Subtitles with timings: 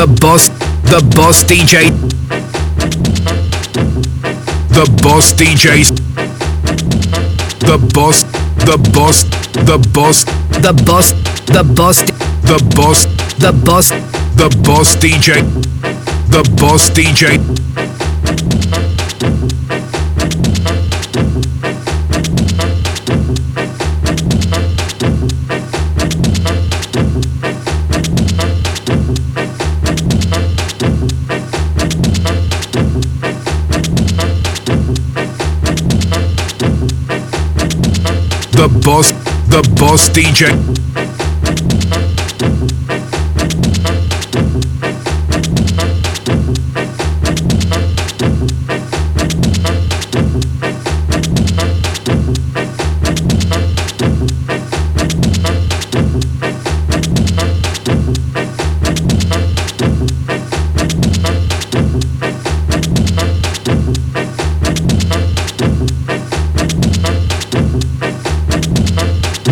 [0.00, 0.48] The boss,
[0.88, 1.90] the boss DJ.
[4.70, 5.88] The boss DJs.
[7.60, 8.22] The boss,
[8.64, 11.12] the boss, the boss, the boss,
[11.44, 12.00] the boss,
[12.40, 13.04] the boss,
[13.36, 13.90] the boss,
[14.36, 15.44] the boss DJ.
[16.30, 17.59] The boss DJ.
[38.60, 39.10] The boss,
[39.48, 40.79] the boss DJ.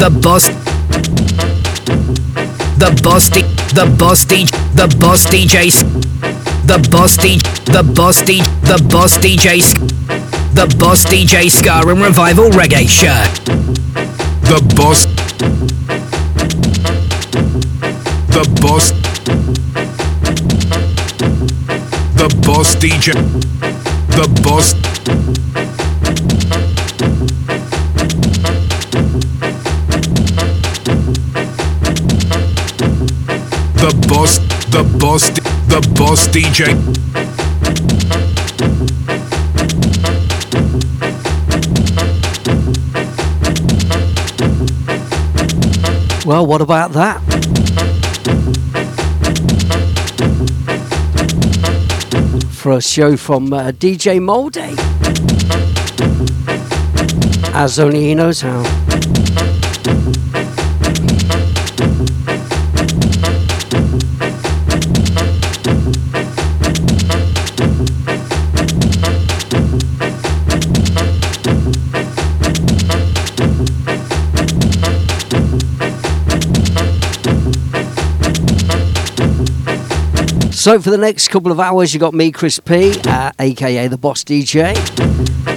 [0.08, 0.48] The boss.
[2.78, 3.28] The boss.
[3.28, 4.46] The boss D.
[4.74, 5.82] The boss DJs.
[6.66, 7.36] The boss D.
[7.66, 8.40] The boss D.
[8.40, 9.74] The boss DJs.
[10.54, 13.22] The boss DJ Ska and Revival Reggae Show.
[14.48, 15.04] The boss.
[18.32, 18.92] The boss.
[22.16, 23.12] The boss DJ.
[24.16, 24.87] The boss.
[33.78, 34.38] The boss,
[34.70, 35.30] the boss,
[35.68, 36.74] the boss DJ.
[46.26, 47.20] Well, what about that?
[52.50, 54.74] For a show from uh, DJ Moldy.
[57.54, 58.87] As only he knows how.
[80.68, 83.96] So for the next couple of hours, you got me, Chris P, uh, aka the
[83.96, 84.76] Boss DJ,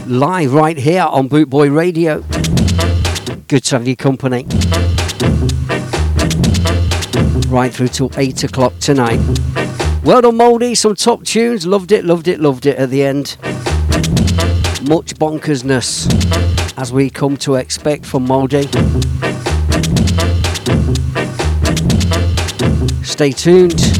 [0.07, 2.21] live right here on Bootboy Radio.
[3.49, 4.45] Good to have your company.
[7.49, 9.19] Right through till eight o'clock tonight.
[10.05, 10.75] Well done, Moldy.
[10.75, 11.67] Some top tunes.
[11.67, 12.77] Loved it, loved it, loved it.
[12.77, 13.35] At the end,
[14.87, 16.07] much bonkersness
[16.77, 18.69] as we come to expect from Moldy.
[23.03, 23.90] Stay tuned.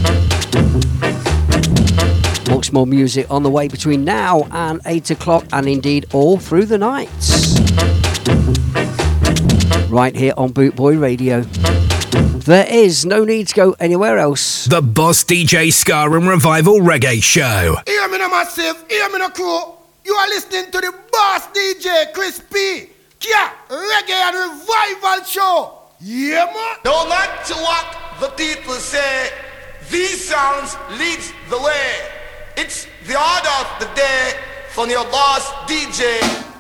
[2.72, 6.68] Much more music on the way between now and 8 o'clock, and indeed all through
[6.68, 7.10] the night.
[9.90, 11.42] Right here on Bootboy Radio.
[11.42, 14.64] There is no need to go anywhere else.
[14.66, 17.76] The boss DJ Ska and Revival Reggae Show.
[17.86, 19.74] Hear me no massive, hear me no crew.
[20.06, 22.88] You are listening to the boss DJ Chris P.
[23.20, 25.74] Kia, reggae and revival show.
[26.00, 26.78] Yeah, man.
[26.86, 29.30] No matter what the people say,
[29.90, 32.21] these sounds leads the way.
[32.64, 34.34] It's the order of the day
[34.70, 36.51] from your boss DJ.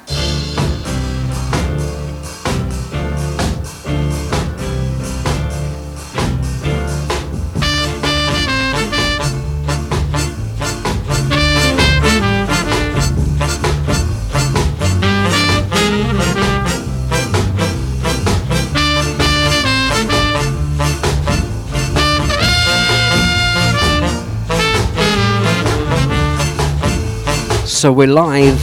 [27.81, 28.59] So we're live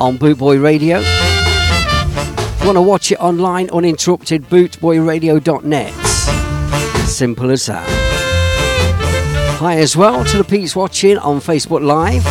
[0.00, 0.98] on Bootboy Radio.
[1.00, 5.92] If you want to watch it online, uninterrupted, bootboyradio.net.
[7.08, 7.84] Simple as that.
[9.58, 12.22] Hi as well to the peeps watching on Facebook Live.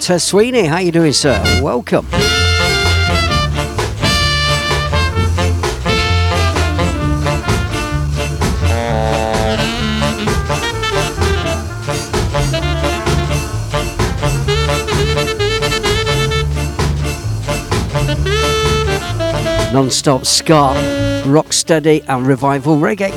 [0.00, 1.40] Tess Sweeney, how you doing, sir?
[1.62, 2.08] Welcome.
[19.74, 20.72] Non-stop ska,
[21.24, 23.10] rocksteady and revival reggae.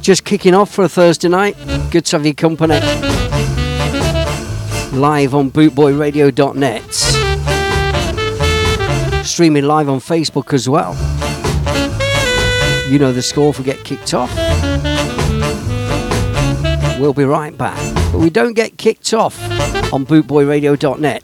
[0.00, 1.56] Just kicking off for a Thursday night.
[1.90, 2.78] Good to have your company.
[4.96, 6.94] Live on bootboyradio.net.
[9.24, 10.94] streaming live on Facebook as well.
[12.88, 14.32] You know the score we get kicked off.
[17.00, 17.97] We'll be right back.
[18.18, 19.40] But we don't get kicked off
[19.92, 21.22] on bootboyradio.net.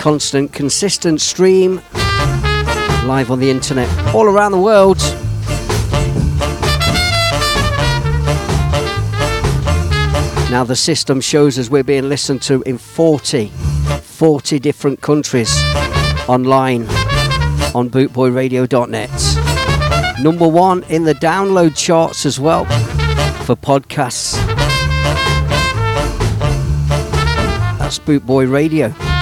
[0.00, 1.80] Constant, consistent stream
[3.06, 4.98] live on the internet all around the world.
[10.50, 13.52] Now the system shows us we're being listened to in 40,
[14.02, 15.56] 40 different countries
[16.26, 16.88] online
[17.76, 20.20] on bootboyradio.net.
[20.20, 22.64] Number one in the download charts as well
[23.44, 24.43] for podcasts.
[27.94, 29.13] That's Bootboy Radio.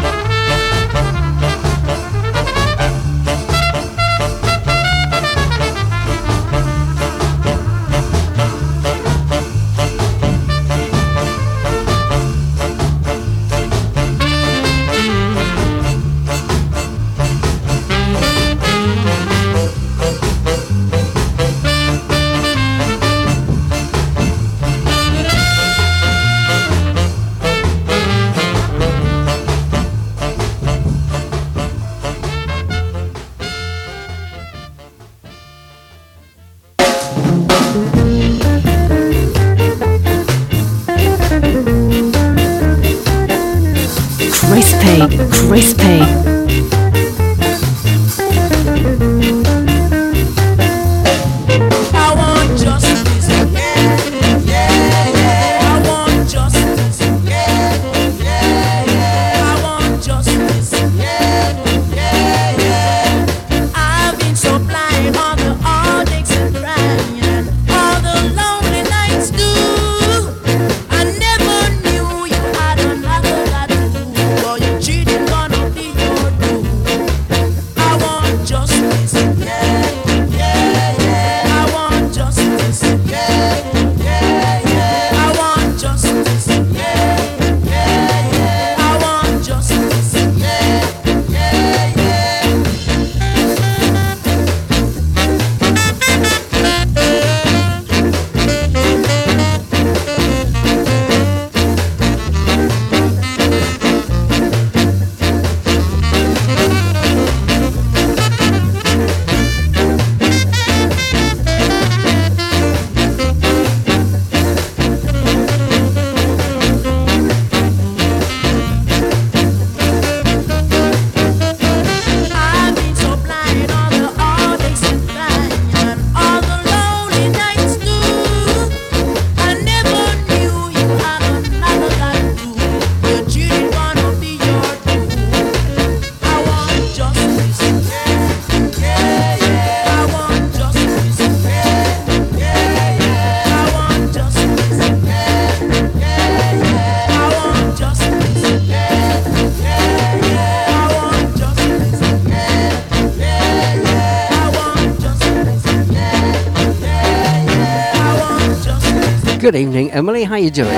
[159.52, 160.24] Good evening, Emily.
[160.24, 160.72] How you doing?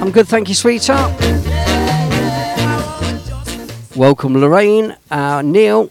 [0.00, 1.12] I'm good, thank you, sweetheart.
[3.94, 5.90] Welcome, Lorraine, uh, Neil,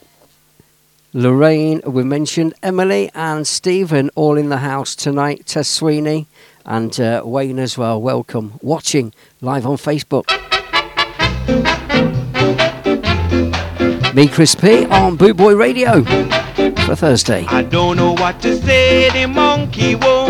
[1.13, 1.83] Lorraine.
[1.85, 5.45] We mentioned Emily and Stephen all in the house tonight.
[5.45, 6.25] Tess Sweeney
[6.65, 8.01] and uh, Wayne as well.
[8.01, 10.25] Welcome, watching live on Facebook.
[14.15, 16.03] Me, Chris P, on Bootboy Radio
[16.83, 17.45] for Thursday.
[17.45, 20.24] I don't know what to say, the monkey won't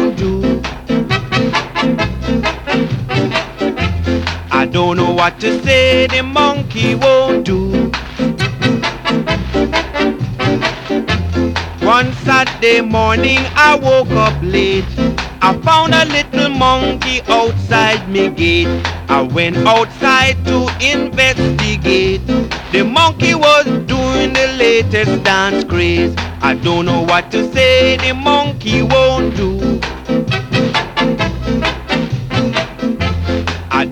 [4.75, 7.89] don't know what to say, the monkey won't do.
[11.79, 14.83] One Saturday morning I woke up late.
[15.41, 18.67] I found a little monkey outside me gate.
[19.07, 22.27] I went outside to investigate.
[22.73, 26.13] The monkey was doing the latest dance craze.
[26.41, 29.54] I don't know what to say, the monkey won't do.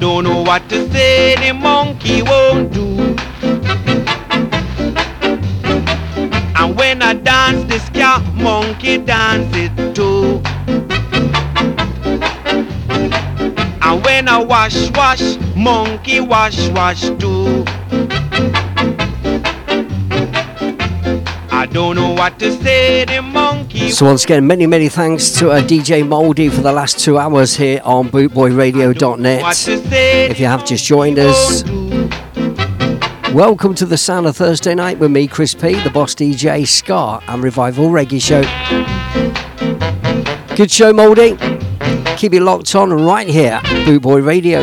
[0.04, 3.16] Don't know what to say, the monkey won't do.
[6.60, 10.42] And when I dance, the ska monkey dances too.
[13.82, 17.64] And when I wash, wash, monkey wash, wash too.
[21.74, 23.89] Don't know what to say, the monkey.
[23.89, 27.56] So once again, many, many thanks to uh, DJ Moldy for the last two hours
[27.56, 29.42] here on bootboyradio.net.
[30.30, 31.63] If you have just joined us,
[33.34, 37.20] Welcome to the sound of Thursday night with me, Chris P, the boss DJ, Ska,
[37.27, 38.44] and Revival Reggae Show.
[40.56, 41.36] Good show, Mouldy.
[42.18, 44.62] Keep it locked on right here, Bootboy Radio.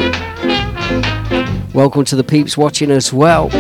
[1.75, 3.51] Welcome to the peeps watching as well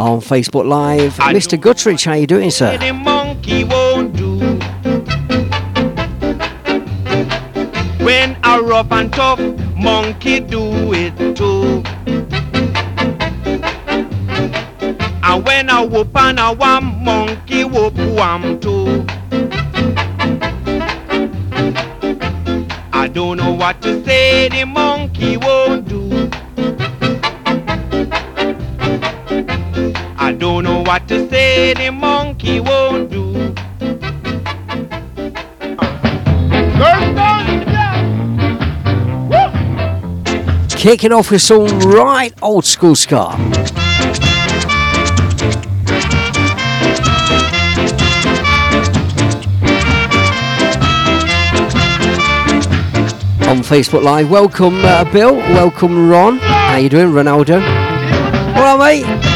[0.00, 1.18] on Facebook Live.
[1.20, 1.58] I Mr.
[1.58, 2.76] Guttridge, how you doing, sir?
[2.78, 4.38] The monkey won't do.
[8.04, 9.40] When a rough and tough
[9.76, 11.82] monkey do it too.
[15.22, 19.06] And when a whoop and a wham monkey whoop wham too.
[22.92, 25.93] I don't know what to say, the monkey won't do.
[30.24, 33.52] I don't know what to say, the monkey won't do.
[40.78, 43.36] Kicking off with some right old school ska.
[53.44, 56.38] On Facebook Live, welcome uh, Bill, welcome Ron.
[56.38, 57.60] How you doing, Ronaldo?
[58.56, 59.33] All right, mate.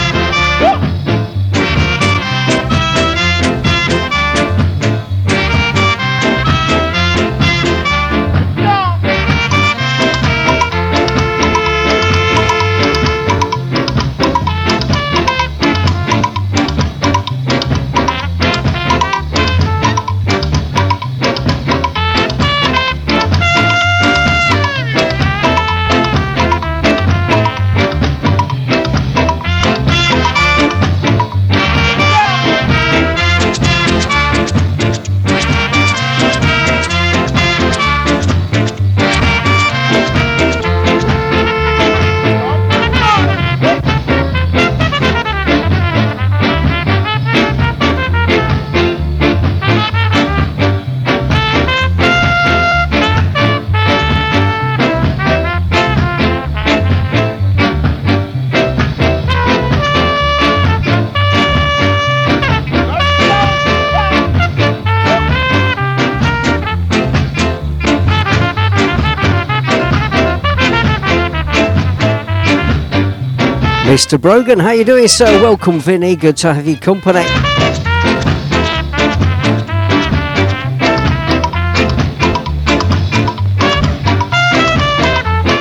[73.99, 74.17] Mr.
[74.19, 75.43] Brogan, how you doing, sir?
[75.43, 76.14] Welcome, Vinny.
[76.14, 77.25] Good to have you company.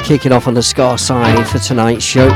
[0.06, 2.30] Kicking off on the Ska side for tonight's show.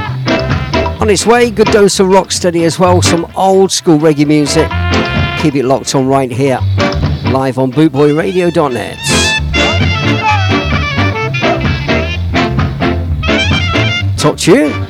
[1.00, 4.72] On its way, good dose of rock steady as well, some old school reggae music.
[5.40, 6.58] Keep it locked on right here,
[7.32, 8.98] live on bootboyradio.net.
[14.18, 14.81] Talk to tune.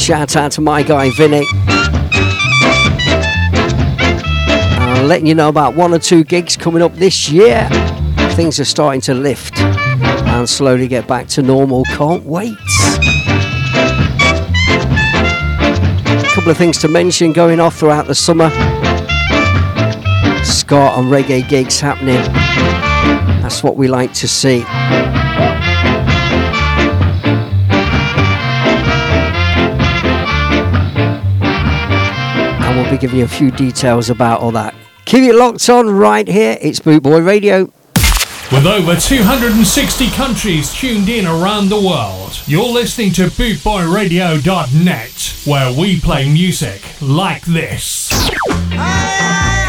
[0.00, 1.44] Shout out to my guy Vinny.
[4.78, 7.68] Uh, letting you know about one or two gigs coming up this year.
[8.32, 11.84] Things are starting to lift and slowly get back to normal.
[11.84, 12.56] Can't wait.
[16.08, 18.48] A couple of things to mention going off throughout the summer.
[20.42, 22.22] Ska and reggae gigs happening.
[23.42, 24.64] That's what we like to see.
[32.90, 34.74] Be giving you a few details about all that.
[35.04, 36.58] Keep it locked on right here.
[36.60, 37.72] It's Bootboy Radio.
[38.52, 46.00] With over 260 countries tuned in around the world, you're listening to BootboyRadio.net, where we
[46.00, 48.08] play music like this.
[48.70, 49.59] That's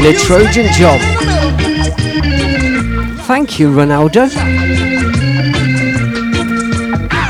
[0.00, 0.98] Doing a Trojan job.
[3.26, 4.30] Thank you, Ronaldo.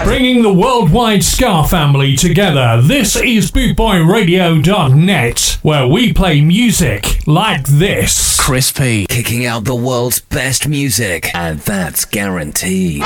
[0.05, 8.39] Bringing the worldwide Ska family together, this is BootboyRadio.net, where we play music like this.
[8.39, 13.03] Chris P kicking out the world's best music, and that's guaranteed.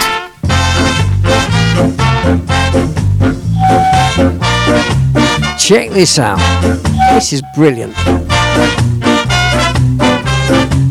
[5.58, 6.38] Check this out.
[7.14, 7.94] This is brilliant.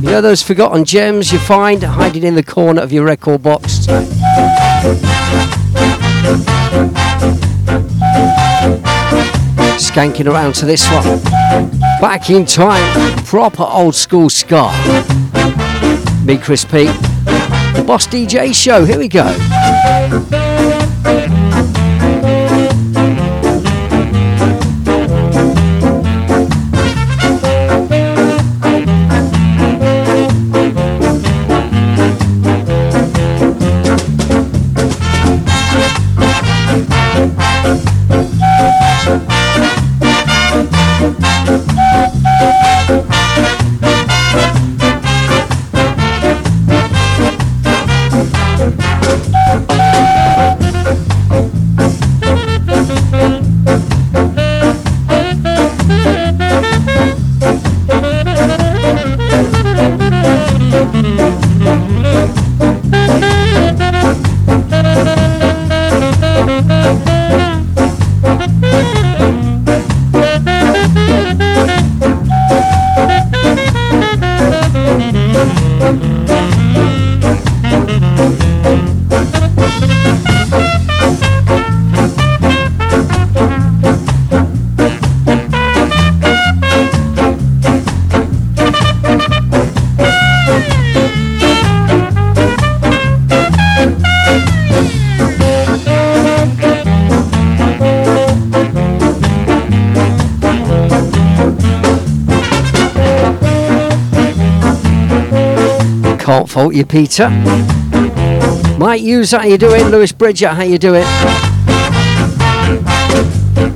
[0.04, 3.88] You know those forgotten gems you find hiding in the corner of your record box?
[9.78, 11.22] Skanking around to this one.
[12.02, 14.74] Back in time, proper old school ska.
[16.26, 16.88] Me, Chris P.
[16.88, 19.24] The Boss DJ Show, here we go.
[106.54, 107.32] Fault you, Peter.
[108.78, 109.86] Mike Hughes, how you doing?
[109.86, 111.04] Lewis Bridger, how you doing?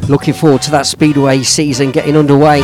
[0.08, 2.62] Looking forward to that Speedway season getting underway.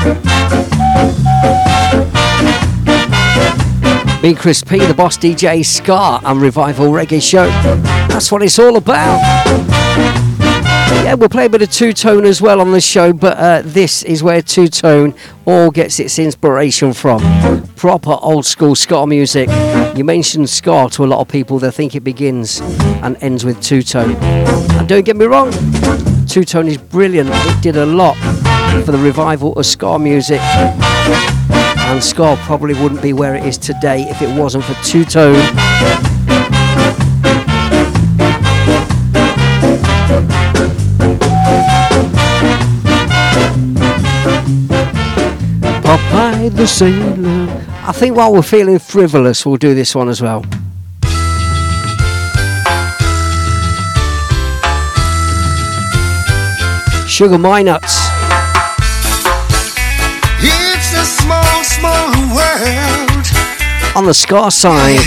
[4.22, 7.48] Me, Chris P, the boss DJ, Ska, and Revival Reggae Show.
[8.08, 9.18] That's what it's all about.
[11.04, 13.64] Yeah, we'll play a bit of two tone as well on the show, but uh,
[13.66, 17.20] this is where two tone all gets its inspiration from.
[17.76, 19.50] Proper old school ska music.
[19.96, 22.62] You mention ska to a lot of people, they think it begins
[23.04, 24.16] and ends with two tone.
[24.16, 25.52] And don't get me wrong,
[26.26, 27.30] two tone is brilliant.
[27.32, 28.16] It did a lot
[28.86, 30.42] for the revival of ska music.
[30.42, 35.36] And ska probably wouldn't be where it is today if it wasn't for two tone.
[46.56, 47.66] The Sailor.
[47.86, 50.44] I think while we're feeling frivolous, we'll do this one as well.
[57.08, 57.84] Sugar Minott.
[60.42, 63.26] It's a small, small world.
[63.96, 65.00] On the Ska side,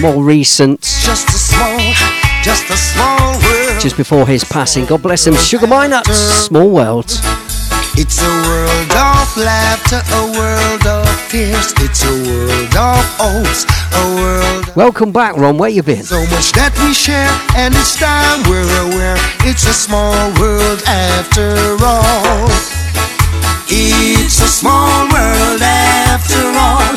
[0.00, 1.78] more recent, Just a small,
[2.42, 3.80] just a small world.
[3.80, 4.86] just before his passing.
[4.86, 5.34] God bless him.
[5.34, 7.10] Sugar Minott, Small World.
[7.94, 11.74] It's a world of laughter, a world of tears.
[11.76, 14.74] It's a world of hopes, a world.
[14.74, 15.58] Welcome back, Ron.
[15.58, 16.02] Where you been?
[16.02, 19.20] So much that we share, and it's time we're aware.
[19.44, 21.52] It's a small world after
[21.84, 22.48] all.
[23.68, 26.96] It's a small world after all.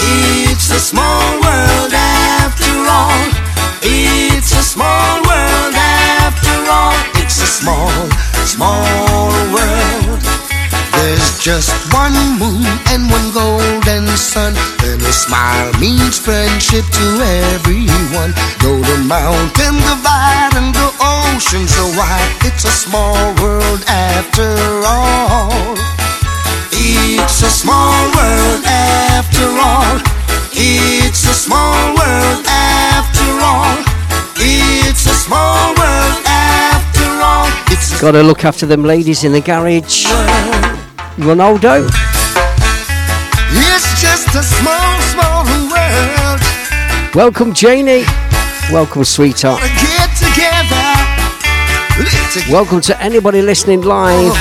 [0.00, 3.28] It's a small world after all.
[3.84, 6.96] It's a small world after all.
[7.20, 7.92] It's a small,
[8.48, 10.29] small world.
[11.00, 12.60] There's just one moon
[12.92, 14.52] and one golden sun.
[14.84, 17.06] And a smile means friendship to
[17.56, 18.36] everyone.
[18.60, 24.52] Though the mountain divide and the ocean so wide, it's a small world after
[24.84, 25.72] all.
[26.72, 29.96] It's a small world after all.
[30.52, 33.76] It's a small world after all.
[34.36, 37.48] It's a small world after all.
[38.00, 40.06] Gotta look after them ladies in the garage.
[41.20, 41.86] Ronaldo.
[43.52, 46.40] It's just a small, small world.
[47.14, 48.04] Welcome, Janie.
[48.72, 49.60] Welcome, sweetheart.
[49.60, 50.86] Get together.
[52.32, 52.52] Together.
[52.52, 54.32] Welcome to anybody listening live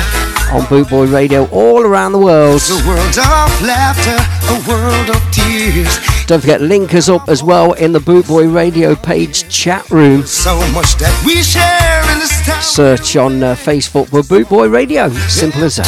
[0.51, 2.55] on Bootboy Radio all around the world.
[2.55, 4.17] It's a world of laughter,
[4.49, 6.08] a world of tears.
[6.29, 10.27] Don't forget, link us up as well in the Bootboy Radio page chat room.
[10.27, 12.61] So much that we share in this town.
[12.61, 15.09] Search on uh, Facebook for Bootboy Radio.
[15.25, 15.87] Simple as that.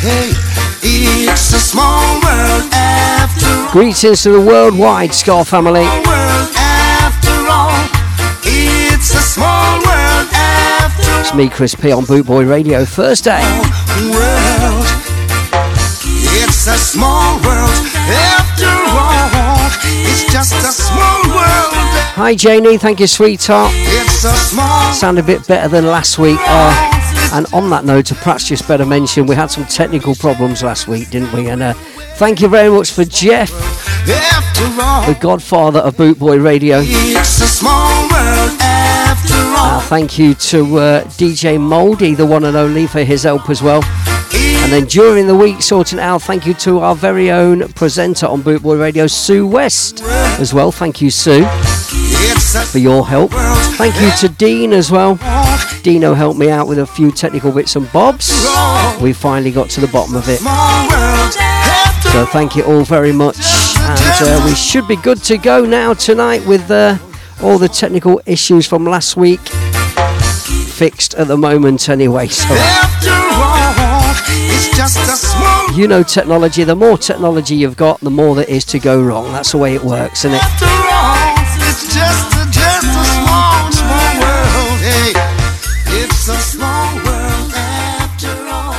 [0.00, 0.32] Hey,
[0.80, 3.70] it's a small world after all.
[3.72, 5.84] Greetings to the worldwide Ska family.
[5.84, 7.84] World after all.
[8.48, 13.42] It's a small world after It's me, Chris P, on Bootboy Radio Thursday.
[14.08, 14.86] world.
[16.32, 17.61] It's a small world
[20.32, 21.74] just a small world.
[22.16, 22.78] Hi, Janie.
[22.78, 23.70] Thank you, sweetheart.
[23.74, 26.38] It's a small Sound a bit better than last week.
[26.40, 30.88] Uh, and on that note, perhaps just better mention we had some technical problems last
[30.88, 31.50] week, didn't we?
[31.50, 31.74] And uh,
[32.16, 33.50] thank you very much for Jeff,
[34.06, 36.80] the godfather of Bootboy Radio.
[36.82, 38.56] It's a small world.
[38.58, 43.62] Uh, thank you to uh, DJ Moldy, the one and only, for his help as
[43.62, 43.82] well.
[44.34, 48.42] And then during the week, sorting out, thank you to our very own presenter on
[48.42, 50.72] Bootboy Radio, Sue West, as well.
[50.72, 51.44] Thank you, Sue,
[52.70, 53.32] for your help.
[53.76, 55.18] Thank you to Dean as well.
[55.82, 58.30] Dino helped me out with a few technical bits and bobs.
[59.00, 60.38] We finally got to the bottom of it.
[62.12, 63.38] So thank you all very much.
[63.78, 66.98] And uh, we should be good to go now tonight with uh,
[67.42, 69.40] all the technical issues from last week
[70.82, 72.26] fixed at the moment anyway.
[72.28, 72.48] So
[75.76, 79.32] you know technology, the more technology you've got, the more there is to go wrong.
[79.32, 80.42] That's the way it works, isn't it?
[80.42, 81.32] After all,
[81.68, 84.78] it's just a, just a small, small world.
[84.80, 85.12] Hey,
[86.02, 88.76] it's a small world after all.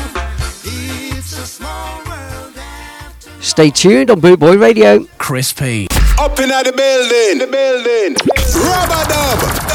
[0.63, 5.05] It's a small world after Stay tuned on Bootboy Radio.
[5.17, 5.87] Chris P.
[6.19, 8.15] Up in the building, the building.
[8.63, 9.72] Rubber dub, dub, dub,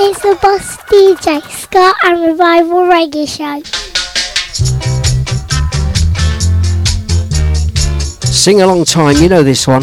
[0.00, 3.60] It's the Boss DJ Ska and Revival Reggae Show.
[8.24, 9.82] Sing along time, you know this one.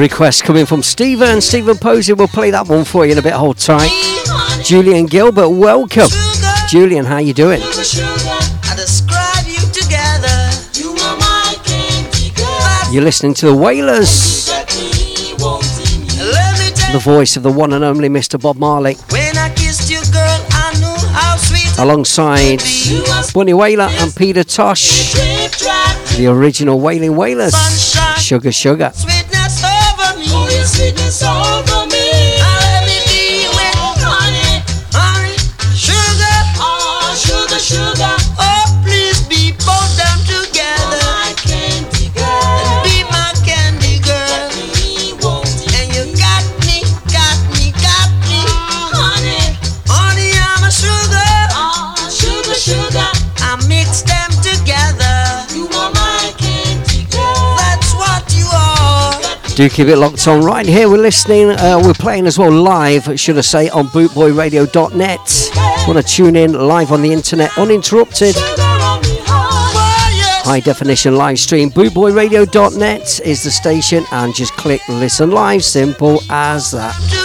[0.00, 1.42] Request coming from Stephen.
[1.42, 3.34] Stephen Posey will play that one for you in a bit.
[3.34, 3.90] Hold tight.
[4.64, 6.08] Julian Gilbert, welcome.
[6.08, 6.68] Sugar.
[6.70, 7.60] Julian, how you doing?
[12.90, 14.46] You're listening to the Wailers,
[16.92, 18.40] the voice of the one and only Mr.
[18.40, 18.96] Bob Marley,
[19.90, 20.46] you, girl,
[21.78, 22.62] alongside.
[23.34, 25.12] Bunny Wailer and Peter Tosh,
[26.16, 27.54] the original Wailing Wailers.
[28.16, 28.92] Sugar, sugar.
[59.60, 60.88] Do keep it locked on right here.
[60.88, 65.50] We're listening, uh, we're playing as well live, should I say, on bootboyradio.net.
[65.86, 68.34] Want to tune in live on the internet uninterrupted.
[70.46, 71.68] High definition live stream.
[71.72, 75.62] Bootboyradio.net is the station, and just click listen live.
[75.62, 77.19] Simple as that.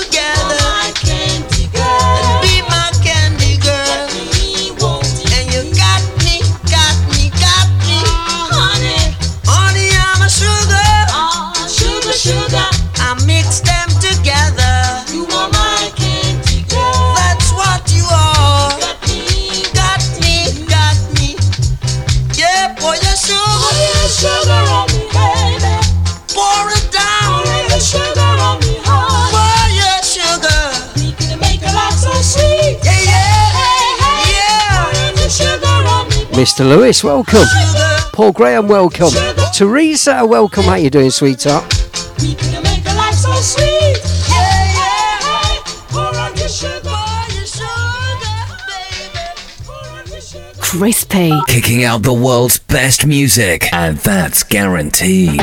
[36.35, 36.67] Mr.
[36.67, 37.45] Lewis, welcome.
[38.11, 39.09] Paul Graham, welcome.
[39.53, 40.65] Teresa, welcome.
[40.65, 41.63] How you doing, sweetheart?
[42.19, 44.01] We can make a life so sweet.
[44.29, 45.59] Yeah, yeah.
[45.89, 46.81] Pour on your sugar.
[46.83, 49.23] Pour your sugar, baby.
[49.65, 50.59] Pour on your sugar.
[50.59, 51.41] Chris P.
[51.47, 55.39] Kicking out the world's best music, and that's guaranteed.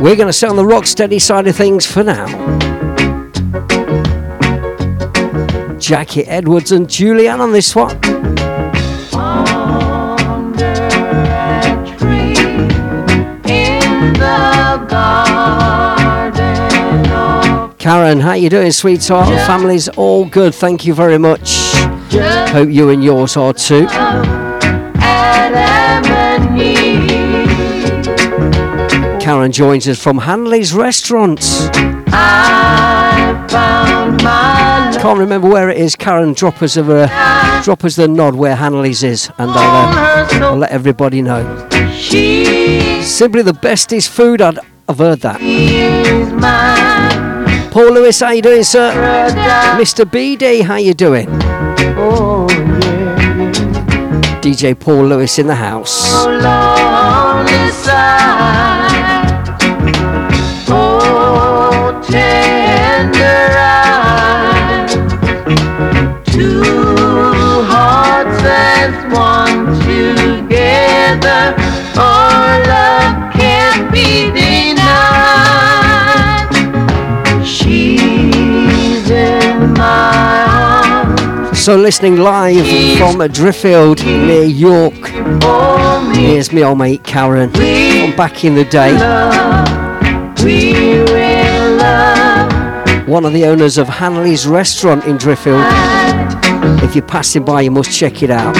[0.00, 2.61] We're going to stay on the rock steady side of things for now.
[5.82, 8.00] Jackie Edwards and Julianne on this one.
[17.78, 19.28] Karen, how you doing, sweetheart?
[19.44, 21.72] Family's all good, thank you very much.
[22.52, 23.88] Hope you and yours are too.
[29.18, 31.40] Karen joins us from Hanley's Restaurant.
[35.02, 35.96] Can't remember where it is.
[35.96, 40.28] Karen, drop us a uh, drop us the nod where Hanley's is, and I'll, uh,
[40.46, 41.42] I'll let everybody know.
[43.02, 44.40] Simply the bestest food.
[44.40, 45.40] I'd, I've heard that.
[47.72, 48.92] Paul Lewis, how you doing, sir?
[49.76, 50.04] Mr.
[50.04, 51.26] BD, how you doing?
[54.40, 56.24] DJ Paul Lewis in the house.
[56.24, 56.38] one
[81.62, 81.64] arms.
[81.64, 82.66] So listening live
[82.98, 84.94] from Driffield near York.
[86.16, 88.92] Here's me old mate Karen from back in the day.
[93.06, 95.62] One of the owners of Hanley's restaurant in Driffield.
[96.82, 98.56] If you're passing by, you must check it out.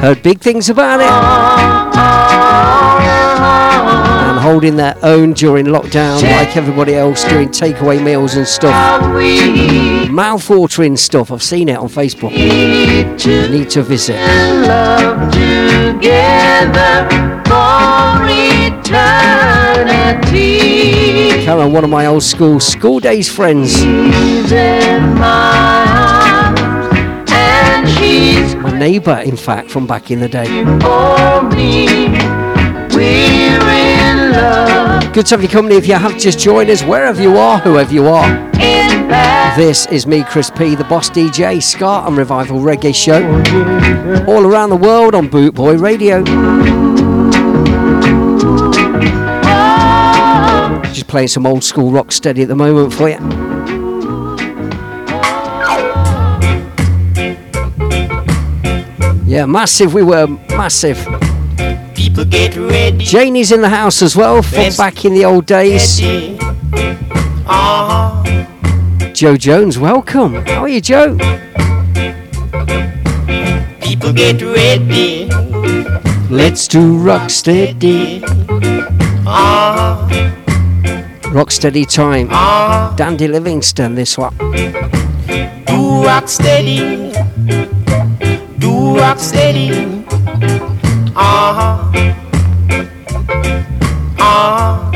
[0.00, 2.02] Heard big things about it.
[4.42, 9.00] Holding their own during lockdown, like everybody else, doing takeaway meals and stuff.
[10.10, 11.30] Mouth-watering stuff.
[11.30, 12.32] I've seen it on Facebook.
[12.32, 14.16] Need to visit.
[21.44, 23.84] Karen, one of my old school school days friends.
[23.84, 24.50] My
[26.56, 30.48] arms, and she's My neighbour, in fact, from back in the day.
[34.32, 35.12] Love.
[35.12, 37.92] Good to have you company if you have just joined us, wherever you are, whoever
[37.92, 38.50] you are.
[39.56, 43.22] This is me, Chris P, the boss DJ, Ska and Revival Reggae Show.
[44.26, 46.24] All around the world on Bootboy Radio.
[50.94, 53.18] Just playing some old school rock steady at the moment for you.
[59.26, 61.06] Yeah, massive, we were massive.
[62.02, 63.04] People get ready.
[63.04, 66.00] Janie's in the house as well from back in the old days.
[67.46, 68.24] Uh-huh.
[69.12, 70.34] Joe Jones, welcome.
[70.46, 71.16] How are you, Joe?
[73.80, 75.30] People get ready.
[76.28, 78.24] Let's do rock steady.
[79.24, 80.08] Uh-huh.
[81.30, 82.28] Rock steady time.
[82.30, 82.96] Uh-huh.
[82.96, 84.36] Dandy Livingstone, this one.
[85.66, 87.12] Do rock steady.
[88.58, 90.01] Do rock steady.
[91.14, 91.92] Uh-huh.
[94.18, 94.90] Uh-huh.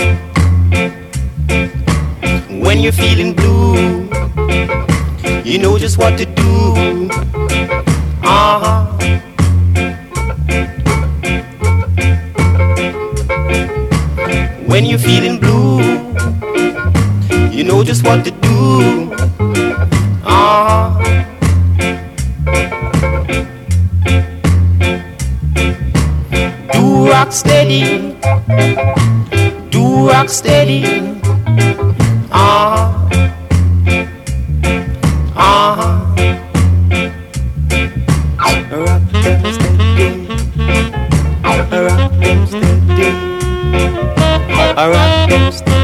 [2.48, 4.08] When you're feeling blue,
[5.44, 7.10] you know just what to do.
[8.22, 8.86] Uh-huh.
[14.66, 15.82] When you're feeling blue,
[17.50, 19.05] you know just what to do.
[27.16, 28.14] Rock steady.
[29.70, 30.84] Do rock steady.
[32.30, 32.92] Uh-huh.
[35.34, 35.94] Uh-huh.
[38.70, 40.08] Rock them steady.
[41.72, 43.08] Rock them steady.
[44.76, 45.75] Rock them steady.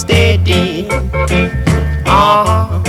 [0.00, 0.88] Steady.
[2.06, 2.80] Uh-huh.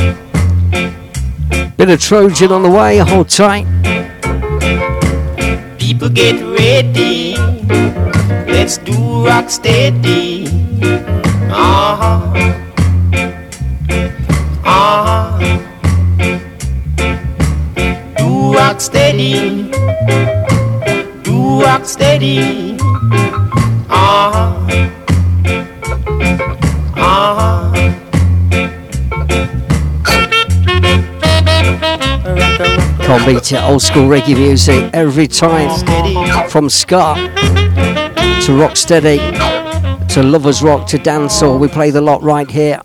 [1.75, 3.65] Bit of Trojan on the way, hold tight.
[5.77, 7.35] People get ready.
[8.47, 10.10] Let's do rock steady.
[33.25, 33.61] Beat it.
[33.61, 35.69] Old school reggae music every time.
[36.49, 39.19] From ska to rocksteady
[40.09, 41.59] to lovers rock to dancehall.
[41.59, 42.81] We play the lot right here.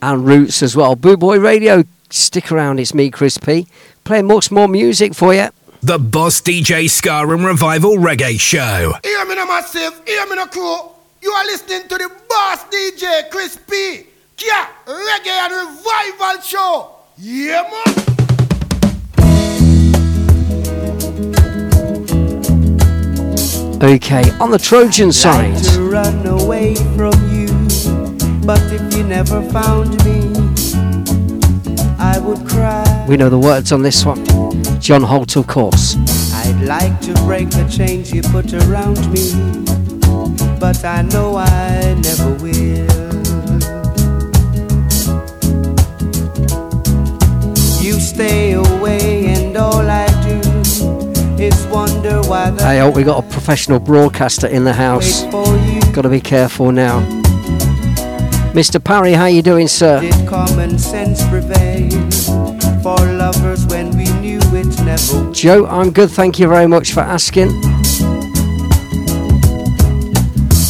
[0.00, 0.96] And roots as well.
[0.96, 1.84] Boot Boy Radio.
[2.10, 2.80] Stick around.
[2.80, 3.66] It's me, Chris P.
[4.04, 5.48] Playing much more music for you.
[5.82, 8.94] The Boss DJ Ska and Revival Reggae Show.
[9.04, 10.90] Hear me no massive, hear me no crew.
[11.20, 14.06] You are listening to the boss DJ Chris P.
[14.36, 14.52] Kia
[14.86, 16.92] Reggae and Revival Show.
[17.18, 18.15] Yeah, man.
[23.86, 25.54] Okay, on the Trojan side.
[25.54, 27.46] Like to run away from you,
[28.44, 30.26] but if you never found me,
[31.96, 33.06] I would cry.
[33.08, 34.24] We know the words on this one.
[34.80, 35.94] John Holt, of course.
[36.34, 39.30] I'd like to break the chains you put around me,
[40.58, 42.86] but I know I never will.
[47.80, 50.15] You stay away, and all I
[52.58, 55.22] Hey, oh, we got a professional broadcaster in the house.
[55.22, 57.00] wait for you Got to be careful now.
[58.52, 58.82] Mr.
[58.82, 60.00] Parry, how you doing, sir?
[60.00, 61.90] did common sense prevail
[62.82, 65.32] for lovers when we knew it never.
[65.32, 66.10] Joe, I'm good.
[66.10, 67.50] Thank you very much for asking.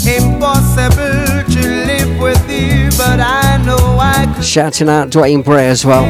[0.07, 5.85] Impossible to live with you, but I know I could Shouting out Dwayne Bray as
[5.85, 6.05] well.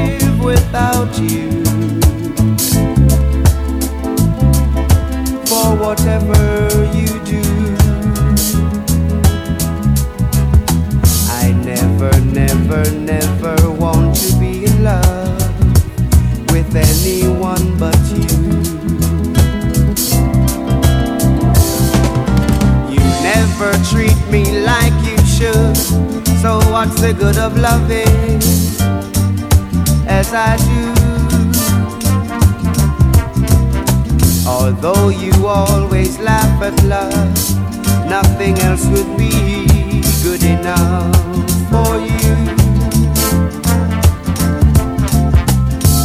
[5.86, 6.34] Whatever
[6.98, 7.42] you do,
[11.30, 15.38] I never, never, never want to be in love
[16.50, 18.26] with anyone but you.
[22.90, 25.76] You never treat me like you should.
[26.42, 28.42] So what's the good of loving
[30.08, 31.05] as I do?
[34.46, 37.34] Although you always laugh at love,
[38.08, 39.32] nothing else would be
[40.22, 41.16] good enough
[41.68, 42.36] for you.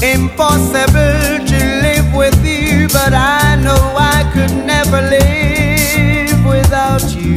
[0.02, 7.36] Impossible to live with you, but I know I could never live without you.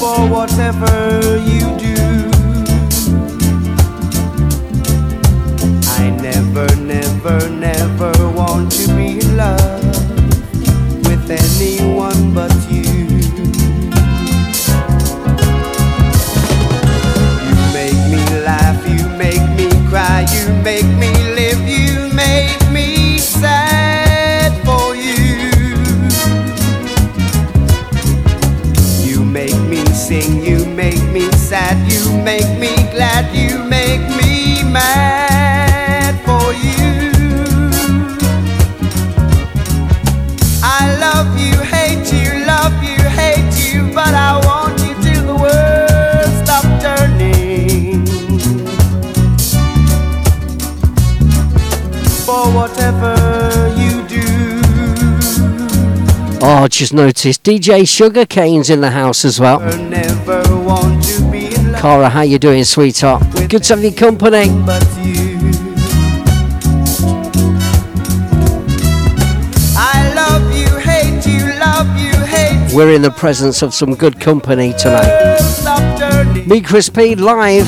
[0.00, 1.51] For whatever you
[33.92, 37.10] make me mad for you.
[40.62, 45.38] I love you, hate you, love you, hate you, but I want you till the
[45.44, 48.06] world stop turning.
[52.26, 53.14] For whatever
[53.82, 54.26] you do.
[56.44, 59.60] Oh, just noticed DJ Sugarcane's in the house as well.
[61.82, 63.24] Cara, how you doing, sweetheart?
[63.48, 64.48] Good to have your company.
[64.64, 65.36] but you.
[69.76, 74.20] I love you, hate you, love you, hate We're in the presence of some good
[74.20, 75.40] company tonight.
[75.40, 76.48] you, stop turning.
[76.48, 77.66] Me, Chris P, live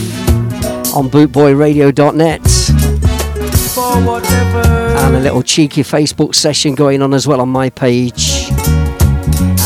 [0.94, 2.40] on bootboyradio.net.
[4.96, 8.46] And a little cheeky Facebook session going on as well on my page.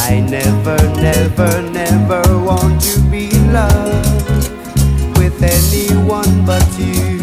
[0.09, 4.18] I never, never, never want to be in love
[5.41, 7.18] with anyone but you.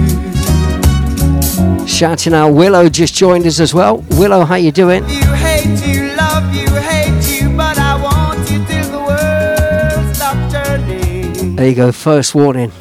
[1.88, 3.97] Shouting out Willow just joined us as well.
[4.11, 5.03] Willow, how you doing?
[5.09, 10.51] You hate you, love you, hate you, but I want you till the world stop
[10.51, 11.55] turning.
[11.55, 12.72] There you go, first warning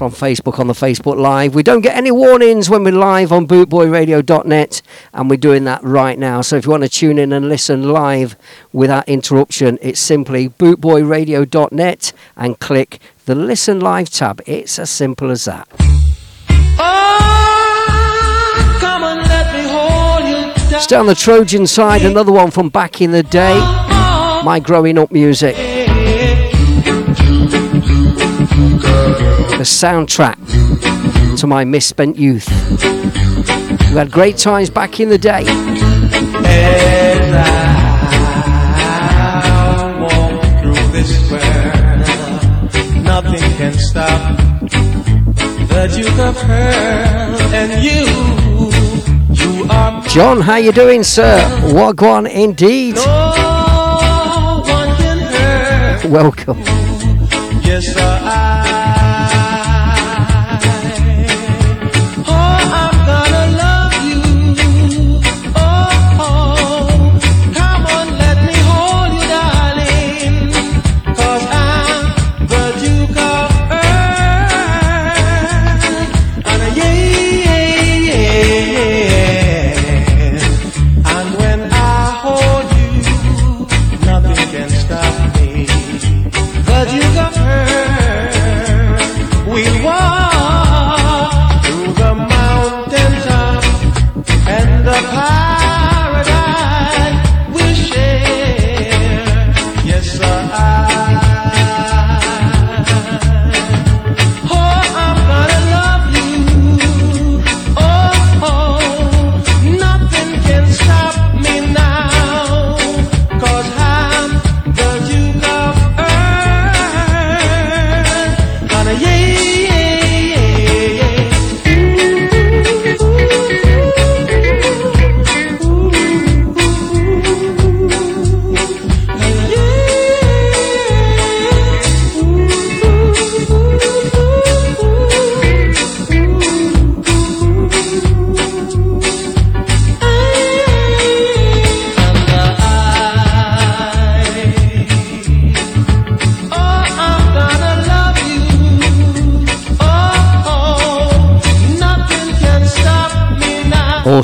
[0.00, 1.54] from Facebook on the Facebook Live.
[1.54, 4.82] We don't get any warnings when we're live on bootboyradio.net,
[5.12, 6.40] and we're doing that right now.
[6.40, 8.34] So if you want to tune in and listen live
[8.72, 12.98] without interruption, it's simply bootboyradio.net and click
[13.30, 14.42] the Listen Live tab.
[14.44, 15.68] It's as simple as that.
[16.80, 18.08] Oh,
[18.80, 20.80] come and let me hold you down.
[20.80, 23.54] Stay on the Trojan side, another one from back in the day.
[24.42, 25.54] My growing up music.
[29.54, 30.36] The soundtrack
[31.38, 32.48] to my misspent youth.
[32.48, 35.44] We had great times back in the day.
[35.46, 35.54] As
[39.82, 41.30] I walk through this
[43.22, 44.36] nothing can stop
[45.68, 48.06] the Duke of Earl, and you,
[49.32, 51.38] you are John, how you doing, sir?
[51.72, 52.96] Wagwan indeed.
[52.96, 56.04] no one can hurt.
[56.06, 56.58] Welcome.
[57.62, 58.79] Yes, sir,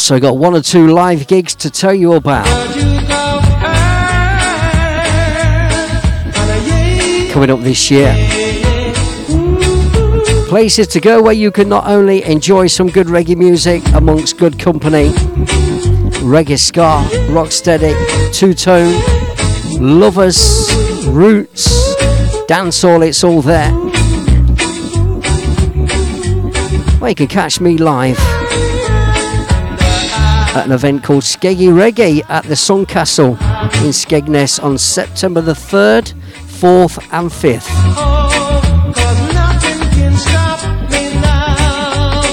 [0.09, 2.47] Also got one or two live gigs to tell you about.
[7.33, 8.15] Coming up this year.
[10.47, 14.61] Places to go where you can not only enjoy some good reggae music amongst good
[14.61, 15.09] company,
[16.23, 17.93] reggae ska, rocksteady,
[18.33, 18.95] two tone,
[19.81, 20.73] lovers,
[21.09, 21.67] roots,
[22.47, 23.73] dancehall, it's all there.
[27.01, 28.36] Well, you can catch me live
[30.57, 35.53] at an event called Skeggy Reggae at the Sun Castle in Skegness on September the
[35.53, 37.69] 3rd, 4th, and 5th.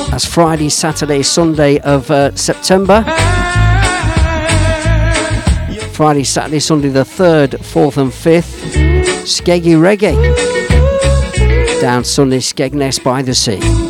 [0.10, 3.04] That's Friday, Saturday, Sunday of uh, September.
[5.92, 9.26] Friday, Saturday, Sunday, the 3rd, 4th, and 5th.
[9.26, 10.16] Skeggy Reggae.
[11.82, 13.83] Down Sunday, Skegness by the sea.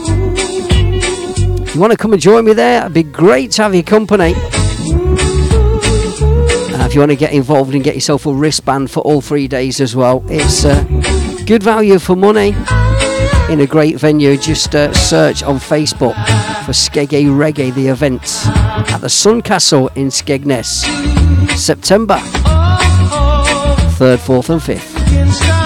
[1.74, 4.36] You want to come and join me there, it'd be great to have your company.
[6.86, 9.82] If you want to get involved and get yourself a wristband for all three days
[9.82, 10.84] as well, it's uh,
[11.48, 12.50] good value for money
[13.50, 14.38] in a great venue.
[14.38, 16.14] Just uh, search on Facebook
[16.64, 18.22] for Skeggy Reggae, the event
[18.92, 20.86] at the Sun Castle in Skegness,
[21.58, 22.20] September
[23.98, 25.63] 3rd, 4th, and 5th.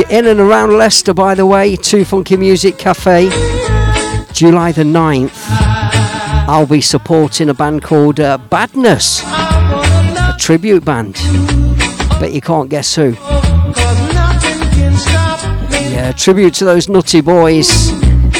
[0.00, 3.28] You're in and around Leicester, by the way, Two Funky Music Cafe,
[4.32, 5.32] July the 9th,
[6.48, 11.14] I'll be supporting a band called uh, Badness, a tribute band.
[12.18, 13.16] But you can't guess who.
[15.90, 17.68] Yeah, tribute to those nutty boys.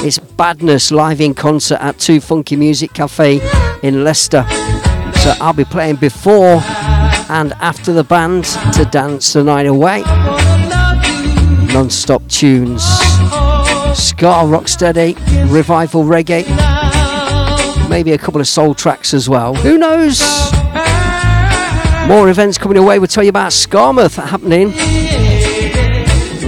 [0.03, 3.41] It's Badness live in concert at Two Funky Music Cafe
[3.83, 4.47] in Leicester.
[5.17, 6.63] So I'll be playing before
[7.29, 8.45] and after the band
[8.75, 10.03] to dance the night away.
[11.73, 12.83] Non-stop tunes,
[13.95, 15.15] ska, rocksteady,
[15.51, 16.45] revival reggae,
[17.89, 19.55] maybe a couple of soul tracks as well.
[19.55, 20.21] Who knows?
[22.09, 22.99] More events coming away.
[22.99, 24.73] We'll tell you about Skamouth happening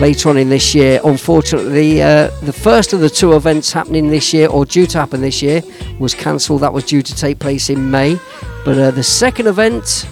[0.01, 1.01] later on in this year.
[1.05, 5.21] Unfortunately, uh, the first of the two events happening this year, or due to happen
[5.21, 5.63] this year,
[6.01, 6.63] was cancelled.
[6.63, 8.19] That was due to take place in May.
[8.65, 10.09] But uh, the second event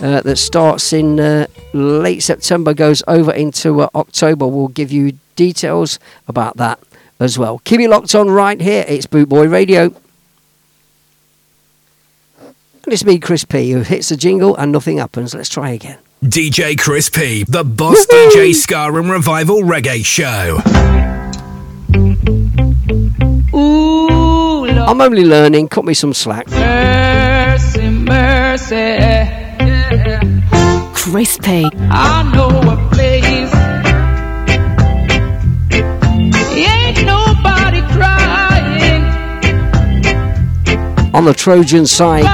[0.00, 4.46] uh, that starts in uh, late September goes over into uh, October.
[4.46, 6.80] We'll give you details about that
[7.20, 7.60] as well.
[7.60, 8.84] Keep it locked on right here.
[8.88, 9.94] It's Bootboy Radio.
[12.84, 15.34] And it's me, Chris P, who hits the jingle and nothing happens.
[15.34, 15.98] Let's try again.
[16.24, 20.58] DJ Chris P, the Boss DJ Ska and Revival Reggae Show.
[23.56, 25.68] Ooh, I'm only learning.
[25.68, 26.48] Cut me some slack.
[26.48, 29.37] mercy, mercy.
[31.00, 31.70] Chris P.
[31.90, 33.54] I know a place.
[36.52, 39.04] Ain't nobody crying,
[41.14, 42.24] On the Trojan side,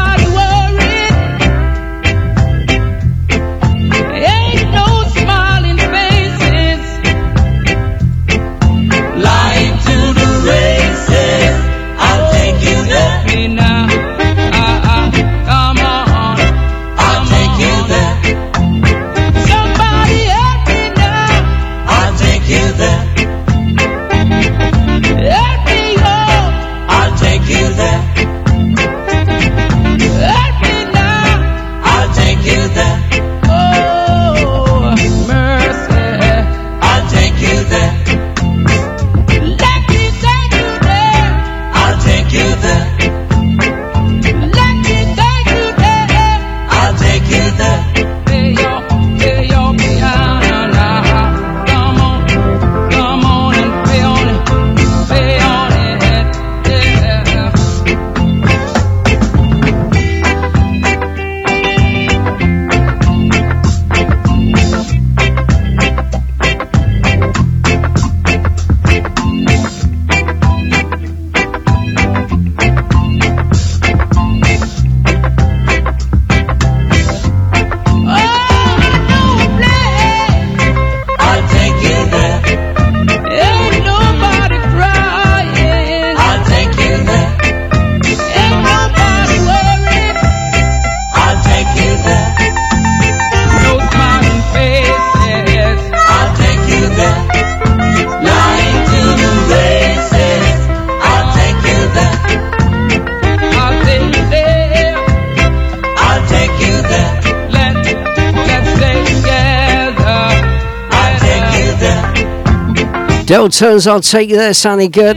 [113.48, 115.16] Turns, I'll take you there, sounding good.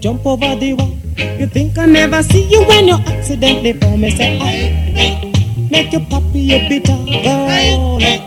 [0.00, 0.96] jump over the wall.
[1.38, 6.00] You think I never see you when you accidentally fall me say I make your
[6.06, 7.98] puppy a bitter girl.
[8.00, 8.18] Eh?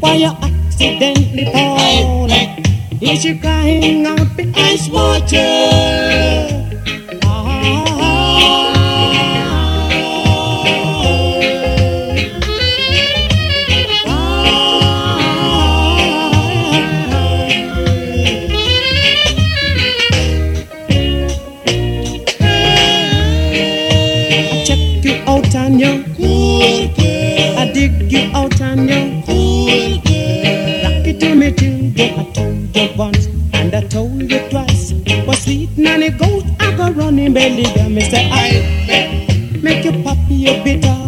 [0.00, 2.30] Why you accidentally fall?
[2.30, 2.62] Eh?
[3.00, 6.09] Is she crying out because water?
[37.40, 40.99] belly down, me say I make you pop your bitter.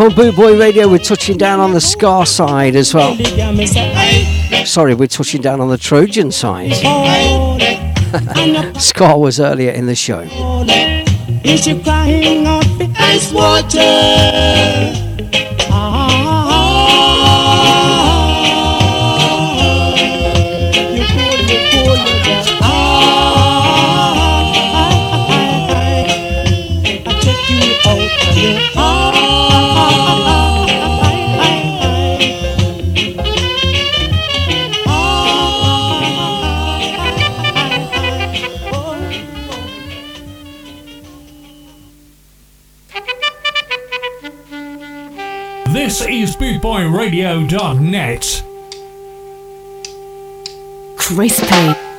[0.00, 0.88] Live on Boot Boy Radio.
[0.88, 3.14] We're touching down on the Ska side as well.
[4.64, 6.72] Sorry, we're touching down on the Trojan side.
[8.80, 10.26] Ska was earlier in the show.
[47.10, 48.42] bootboyradio.net.
[50.96, 51.89] Chris P.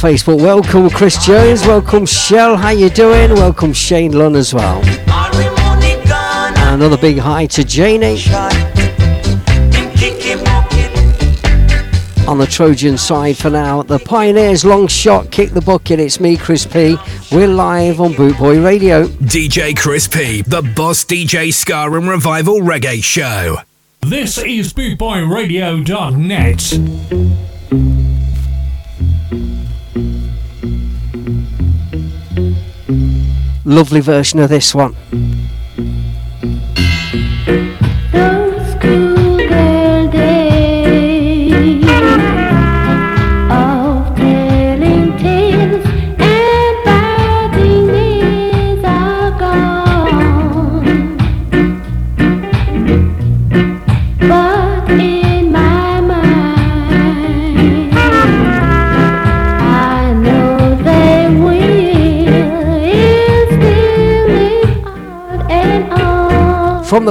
[0.00, 0.40] Facebook.
[0.40, 1.66] Welcome, Chris Jones.
[1.66, 2.56] Welcome, Shell.
[2.56, 3.34] How you doing?
[3.34, 4.82] Welcome, Shane Lunn as well.
[6.56, 8.16] And another big hi to Janie
[12.30, 13.82] on the Trojan side for now.
[13.82, 16.00] The Pioneers long shot, kick the bucket.
[16.00, 16.96] It's me, Chris P.
[17.32, 19.06] We're live on Boot Boy Radio.
[19.06, 23.56] DJ Chris P, the Boss DJ Ska and Revival Reggae Show.
[24.00, 27.29] This is bootboyradio.net.
[33.70, 34.96] Lovely version of this one.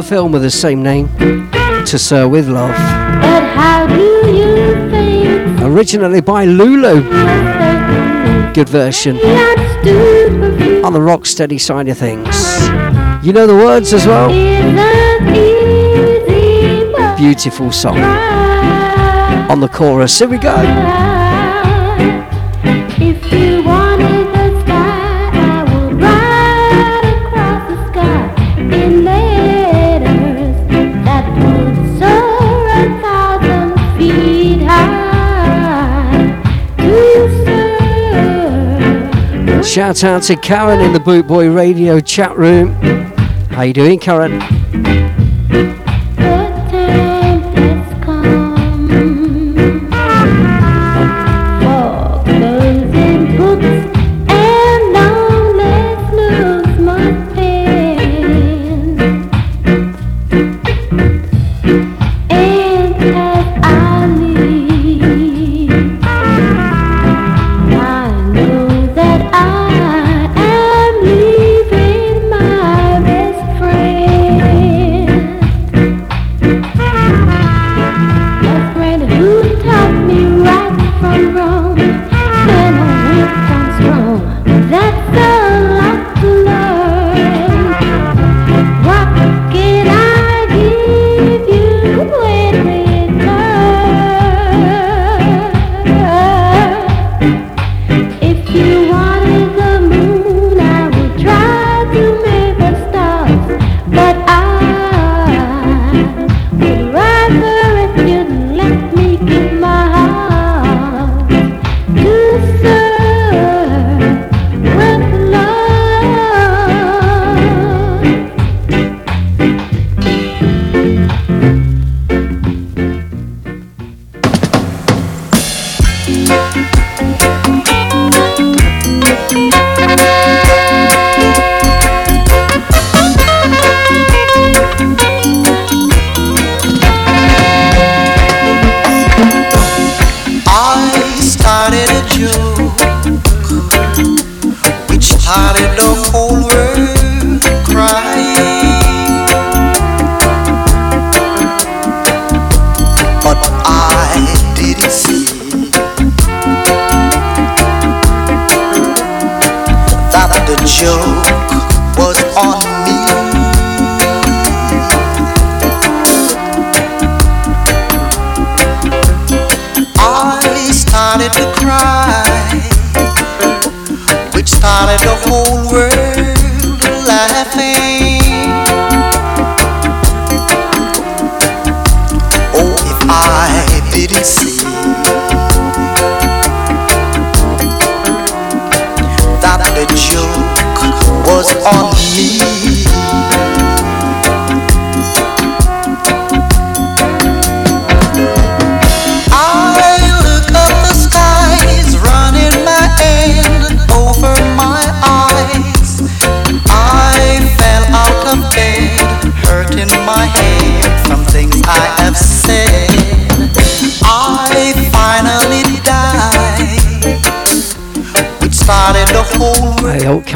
[0.10, 1.07] Film with the same name,
[1.86, 2.72] To Sir With Love.
[3.22, 4.01] But how do
[4.36, 7.03] you think Originally by Lulu.
[8.53, 9.18] Good version.
[10.84, 12.26] On the rock steady side of things.
[13.24, 14.30] You know the words as well?
[17.16, 17.99] Beautiful song.
[19.51, 21.18] On the chorus, here we go.
[39.70, 42.72] Shout out to Karen in the Bootboy Radio chat room.
[43.51, 44.59] How you doing, Karen?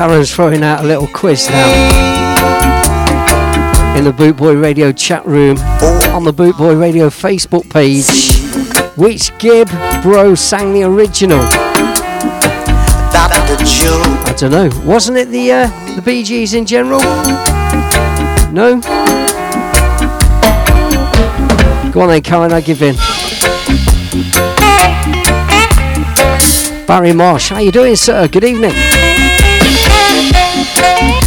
[0.05, 1.69] Karen's throwing out a little quiz now.
[3.97, 5.57] In the Bootboy Radio chat room,
[6.13, 8.05] on the Bootboy Radio Facebook page.
[8.97, 9.69] Which Gibb
[10.01, 11.39] bro sang the original?
[14.25, 14.69] I don't know.
[14.85, 16.99] Wasn't it the uh, the Bee Gees in general?
[18.51, 18.81] No.
[21.93, 22.51] Go on then, Karen.
[22.51, 22.97] I give in.
[26.85, 28.27] Barry Marsh, how you doing, sir?
[28.27, 28.73] Good evening.
[30.81, 31.22] Música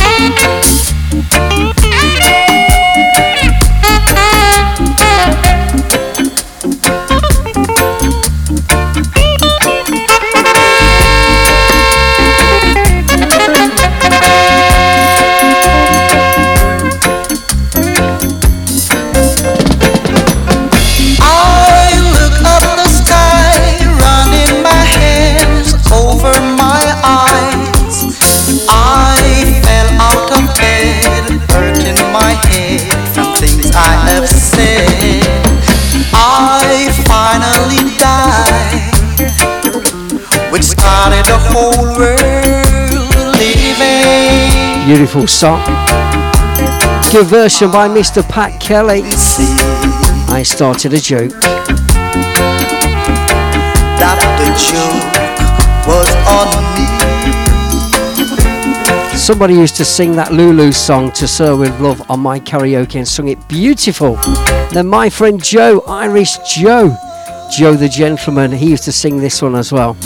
[44.86, 45.58] Beautiful song.
[47.10, 48.22] Good version by Mr.
[48.28, 49.02] Pat Kelly.
[50.32, 51.32] I started a joke.
[53.98, 55.02] That the joke
[55.88, 56.62] was on
[59.10, 59.18] me.
[59.18, 63.08] Somebody used to sing that Lulu song to Sir with Love on my karaoke and
[63.08, 64.14] sung it beautiful.
[64.72, 66.96] Then my friend Joe, Irish Joe,
[67.50, 69.96] Joe the gentleman, he used to sing this one as well.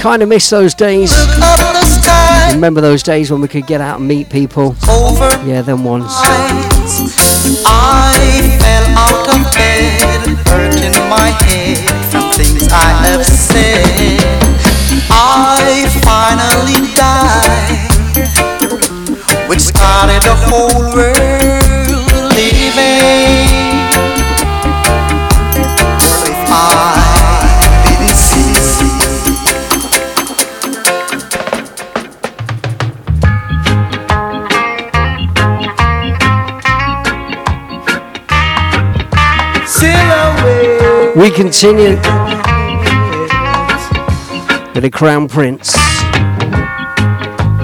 [0.00, 1.12] Kind of miss those days.
[2.48, 4.74] Up the sky Remember those days when we could get out and meet people?
[4.88, 6.06] over Yeah, them ones.
[7.66, 8.12] I
[8.60, 11.78] fell out of bed, hurting my head
[12.10, 14.20] from things I have said.
[15.10, 17.78] I finally died,
[19.48, 21.37] which started the whole world
[41.18, 41.96] We continue
[44.72, 45.72] with the Crown Prince.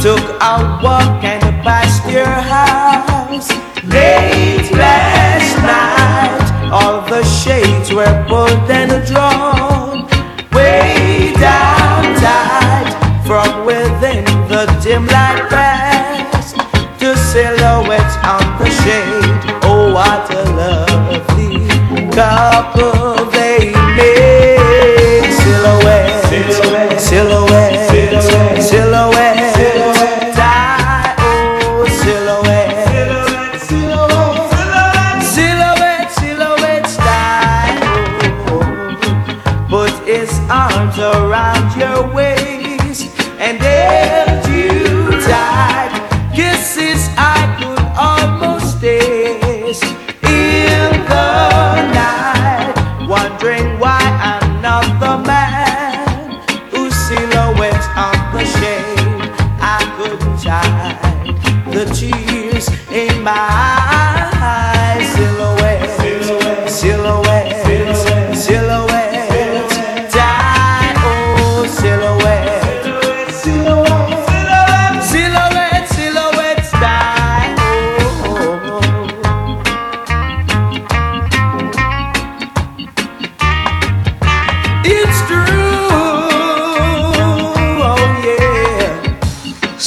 [0.03, 3.49] Took a walk and passed your house
[3.85, 6.71] late last night.
[6.73, 10.09] All the shades were pulled and drawn
[10.51, 12.91] way down tight
[13.25, 16.57] from within the dim light past
[16.99, 19.41] two silhouettes on the shade.
[19.63, 21.69] Oh, what a lovely
[22.11, 23.34] couple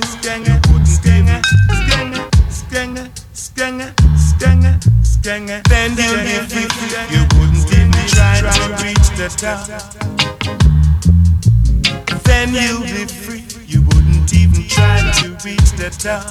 [0.05, 5.63] Skenge, skenge, skenge, skenge, skenge, skenge, skenge.
[5.69, 6.91] Then you'll be free.
[7.11, 9.69] You wouldn't even try to reach the top.
[12.25, 13.45] Then you'll be free.
[13.67, 16.25] You wouldn't even try to reach the top.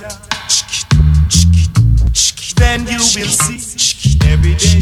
[2.56, 3.60] Then you will see
[4.28, 4.82] every day.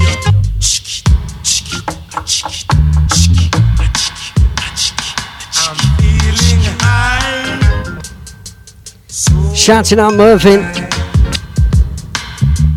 [9.60, 10.62] Shouting out Mervyn.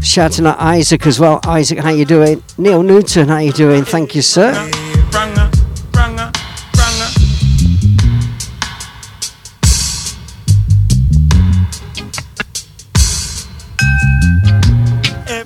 [0.02, 1.38] Shouting out Isaac as well.
[1.46, 2.42] Isaac, how you doing?
[2.58, 3.84] Neil Newton, how you doing?
[3.84, 4.52] Thank you, sir.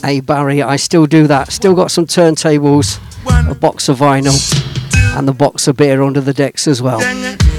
[0.03, 1.53] Hey Barry, I still do that.
[1.53, 2.99] Still got some turntables,
[3.49, 4.35] a box of vinyl,
[5.17, 7.01] and the box of beer under the decks as well.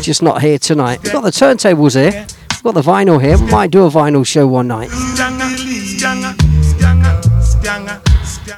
[0.01, 1.03] Just not here tonight.
[1.03, 2.25] We've got the turntables here.
[2.57, 3.37] We've got the vinyl here.
[3.37, 4.89] Might do a vinyl show one night.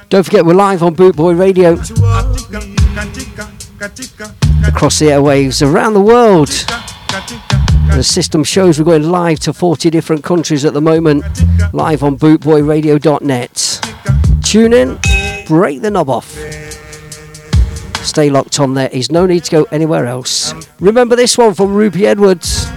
[0.08, 1.72] Don't forget we're live on Bootboy Radio
[4.66, 6.48] across the airwaves around the world.
[7.94, 11.22] The system shows we're going live to 40 different countries at the moment,
[11.74, 13.80] live on bootboyradio.net.
[14.42, 14.98] Tune in,
[15.46, 16.30] break the knob off.
[18.02, 18.88] Stay locked on there.
[18.88, 20.54] There's no need to go anywhere else.
[20.80, 22.69] Remember this one from Ruby Edwards.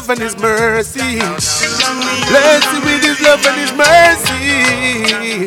[0.07, 1.19] Love and his mercy.
[2.29, 5.45] Bless you with his love and his mercy.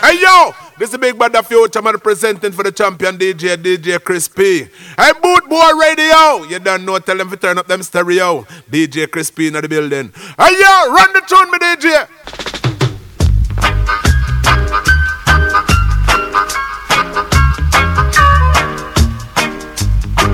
[0.00, 4.02] Hey yo, this is the big brother future man presenting for the champion DJ, DJ
[4.02, 4.68] Crispy.
[4.98, 8.42] Hey boot boy radio, you don't know, tell them to turn up them stereo.
[8.70, 10.12] DJ Crispy in the building.
[10.36, 12.08] Hey yo, run the tune me DJ.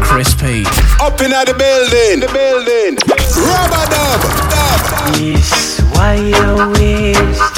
[0.02, 0.64] Crispy.
[1.00, 3.17] Up in the building, the building.
[3.47, 4.20] Rubber dub,
[4.51, 4.80] dub.
[5.20, 7.55] Yes, why you waste?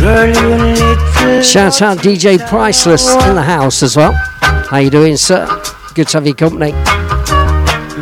[0.00, 1.42] Girl, you little.
[1.42, 4.12] Shout out DJ Priceless in the house as well.
[4.42, 5.46] How you doing, sir?
[5.94, 6.72] Good to have your company.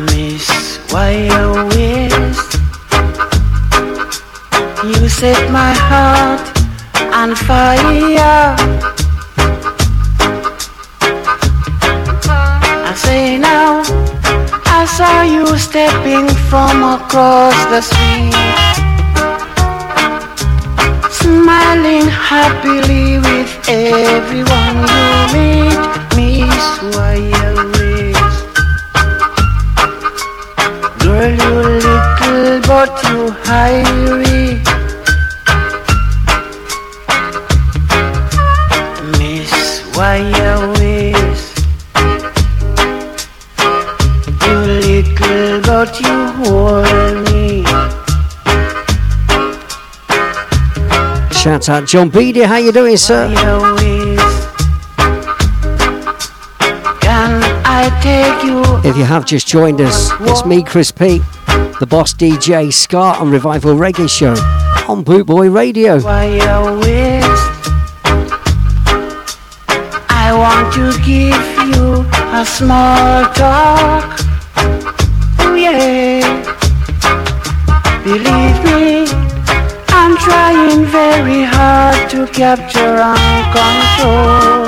[0.05, 2.53] Miss, why you waste?
[4.83, 6.41] You set my heart
[7.13, 8.92] on fire.
[15.73, 18.35] Stepping from across the street,
[21.09, 25.79] smiling happily with everyone you meet.
[26.15, 28.45] Miss, waste?
[31.01, 31.53] Girl, you
[31.87, 34.61] little but you hairy.
[39.17, 39.53] Miss,
[39.95, 40.32] why you
[51.63, 52.41] shout out John Beady.
[52.41, 53.29] How you doing, sir?
[58.85, 61.19] If you have just joined us, it's me, Chris P,
[61.79, 64.33] the boss DJ Ska on Revival Reggae Show
[64.91, 66.01] on Bootboy Radio.
[70.09, 74.19] I want to give you a small talk.
[75.39, 76.41] Oh, yeah.
[78.03, 79.02] Believe me
[80.25, 84.63] trying very hard to capture and control.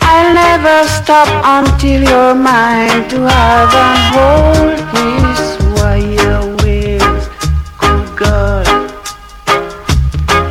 [0.00, 5.42] I'll never stop until you're mine to have and hold this
[5.76, 7.22] wire wave.
[7.80, 8.66] Good God,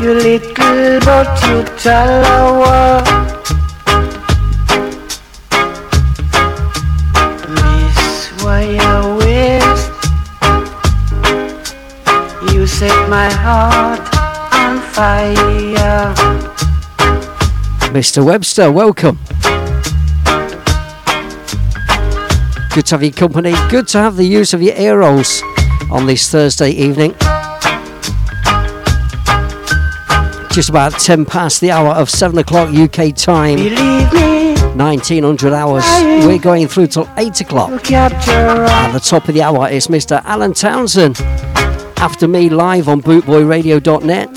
[0.01, 3.24] you little but you tell a word.
[13.09, 13.99] my heart
[14.53, 16.13] on fire.
[17.93, 18.25] Mr.
[18.25, 19.19] Webster, welcome.
[22.73, 23.53] Good to have your company.
[23.69, 25.41] Good to have the use of your ear rolls
[25.91, 27.15] on this Thursday evening.
[30.51, 33.59] Just about 10 past the hour of 7 o'clock UK time.
[34.77, 35.85] 1900 hours.
[36.25, 37.91] We're going through till 8 o'clock.
[37.91, 40.21] At the top of the hour is Mr.
[40.25, 41.17] Alan Townsend
[41.97, 44.29] after me live on bootboyradio.net.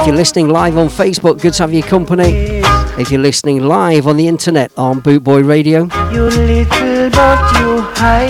[0.00, 2.60] If you're listening live on Facebook, good to have your company.
[2.98, 5.86] If you're listening live on the internet on Bootboy Radio,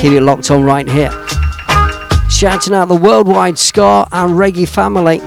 [0.00, 1.10] keep it locked on right here.
[2.30, 5.20] Shouting out the worldwide ska and reggae family.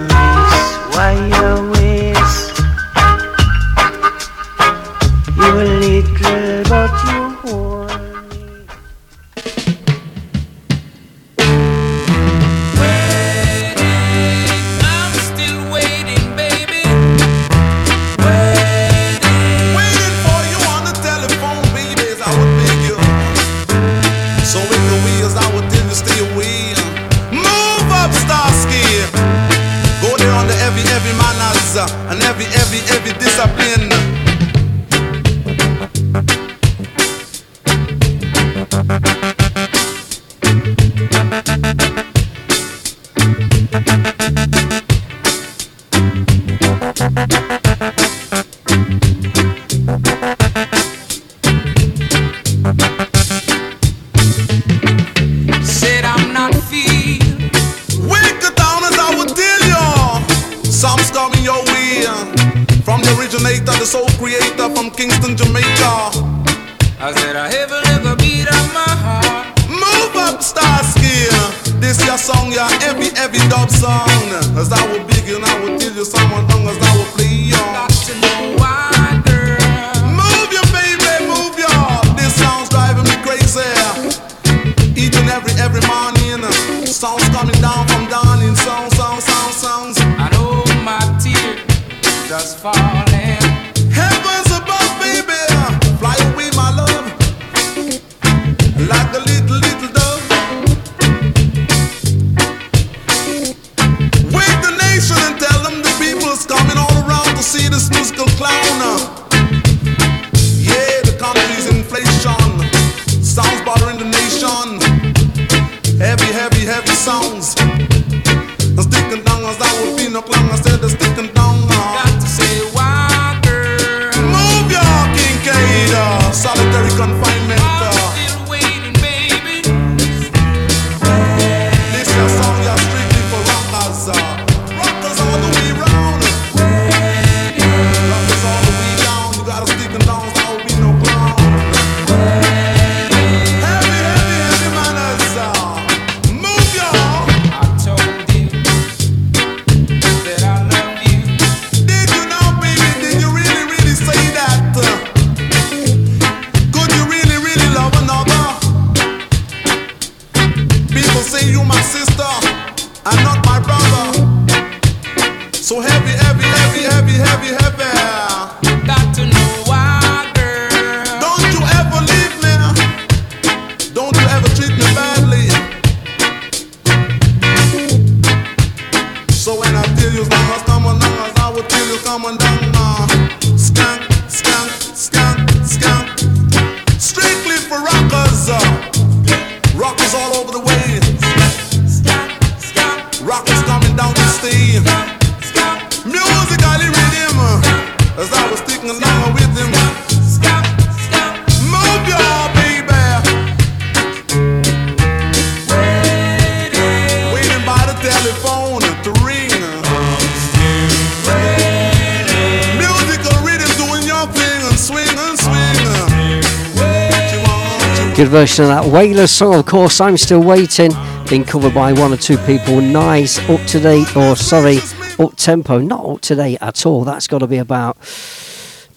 [218.36, 220.02] Version of that Wailer song, of course.
[220.02, 220.92] I'm still waiting.
[221.30, 222.82] Been covered by one or two people.
[222.82, 224.80] Nice, up to date, or sorry,
[225.18, 225.80] up tempo.
[225.80, 227.06] Not up to date at all.
[227.06, 227.96] That's got to be about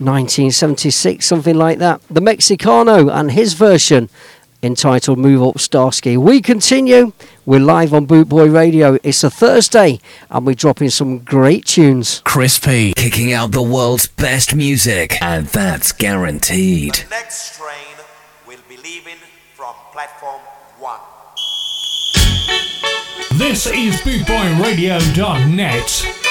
[0.01, 2.03] 1976, something like that.
[2.09, 4.09] The Mexicano and his version
[4.61, 6.17] entitled Move Up Starsky.
[6.17, 7.13] We continue.
[7.47, 8.99] We're live on Boot Boy Radio.
[9.05, 10.01] It's a Thursday
[10.31, 12.23] and we're dropping some great tunes.
[12.25, 12.93] Chris P.
[12.97, 17.05] Kicking out the world's best music, and that's guaranteed.
[17.09, 17.99] Next train
[18.45, 19.15] will be leaving
[19.59, 20.41] from platform
[20.79, 21.01] one.
[23.37, 26.28] This is bootboyradio.net.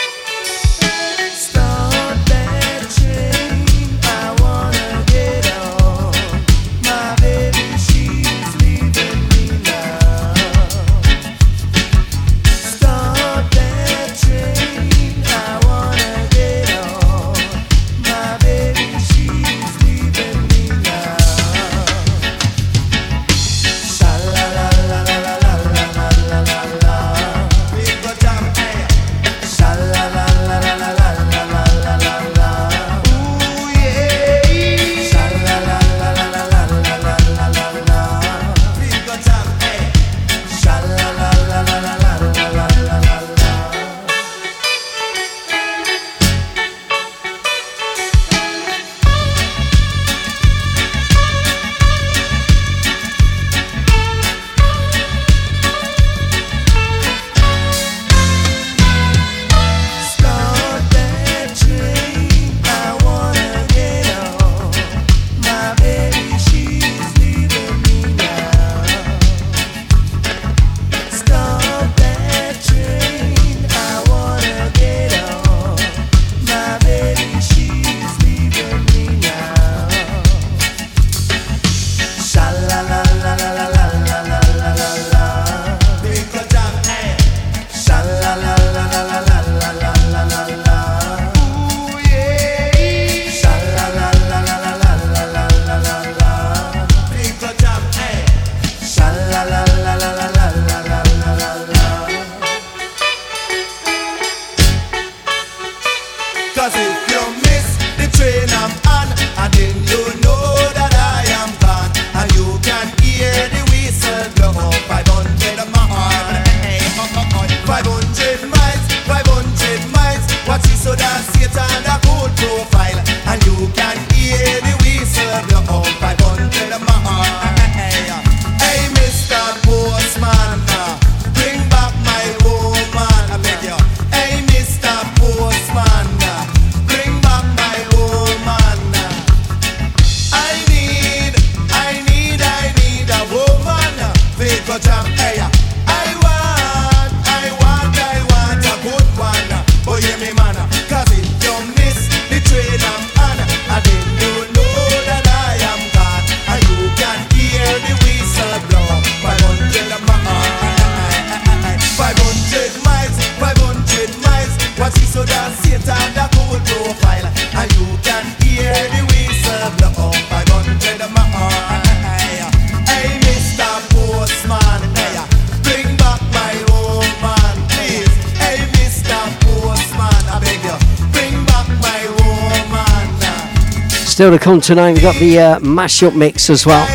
[184.18, 186.88] Still to come tonight, we've got the uh, mashup mix as well.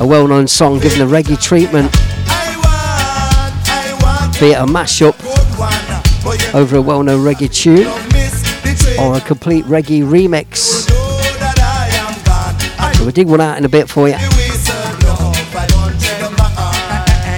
[0.00, 1.90] A well known song given a reggae treatment.
[4.38, 5.16] Be it a mashup
[6.54, 7.88] over a well known reggae tune
[9.00, 10.86] or a complete reggae remix.
[12.94, 14.14] So we'll dig one out in a bit for you.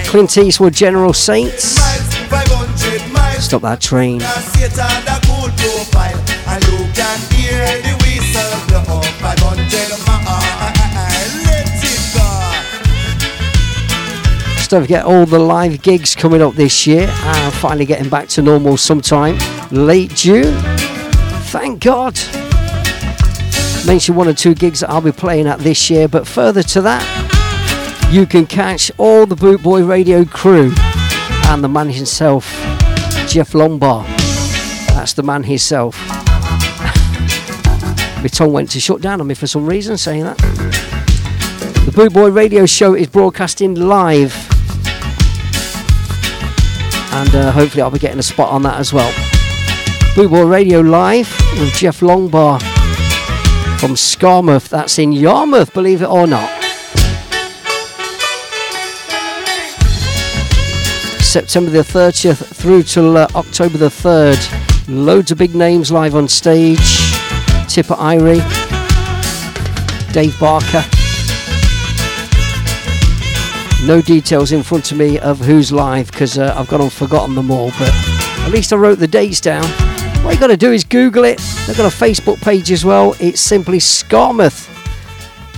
[0.05, 1.79] Clint Eastwood, General Saints.
[3.43, 4.21] Stop that train.
[14.73, 17.05] Don't forget all the live gigs coming up this year.
[17.07, 19.37] Uh, finally getting back to normal sometime
[19.69, 20.51] late June.
[21.51, 22.17] Thank God.
[23.85, 26.81] Mention one or two gigs that I'll be playing at this year, but further to
[26.81, 30.73] that, you can catch all the Boot Boy Radio crew
[31.45, 32.51] and the man himself,
[33.27, 34.07] Jeff Lombard.
[34.87, 35.95] That's the man himself.
[38.23, 40.37] My tongue went to shut down on me for some reason saying that.
[41.85, 44.42] The Boot Boy Radio Show is broadcasting live
[47.25, 49.09] and uh, hopefully I'll be getting a spot on that as well.
[50.15, 52.59] Bootboy Radio Live with Jeff Longbar
[53.79, 54.67] from Skamouth.
[54.69, 56.49] That's in Yarmouth, believe it or not.
[61.21, 64.87] September the 30th through till uh, October the 3rd.
[64.89, 66.77] Loads of big names live on stage.
[67.69, 68.43] Tippa Irie,
[70.13, 70.83] Dave Barker.
[73.85, 77.35] No details in front of me of who's live because uh, I've got and forgotten
[77.35, 79.65] them all, but at least I wrote the dates down.
[80.23, 81.37] What you got to do is Google it.
[81.67, 83.13] They've got a Facebook page as well.
[83.19, 84.69] It's simply Skamouth,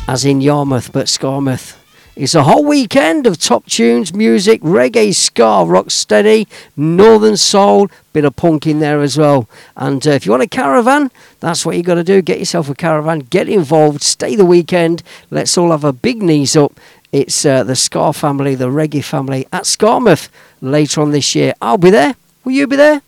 [0.08, 1.78] as in Yarmouth, but Skamouth.
[2.16, 8.26] It's a whole weekend of top tunes, music, reggae, ska, rock steady, northern soul, bit
[8.26, 9.48] of punk in there as well.
[9.76, 11.12] And uh, if you want a caravan,
[11.42, 12.24] that's what you got to do.
[12.24, 15.04] Get yourself a caravan, get involved, stay the weekend.
[15.30, 16.80] Let's all have a big knees up.
[17.16, 20.28] It's uh, the Ska family, the reggae family at Skamouth
[20.60, 21.54] later on this year.
[21.62, 22.14] I'll be there.
[22.44, 23.02] Will you be there?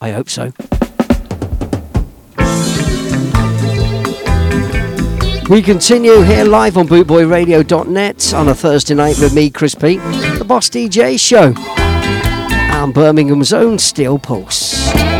[0.00, 0.52] I hope so.
[5.48, 10.44] We continue here live on bootboyradio.net on a Thursday night with me, Chris P, the
[10.44, 15.13] Boss DJ show, and Birmingham's own Steel Pulse.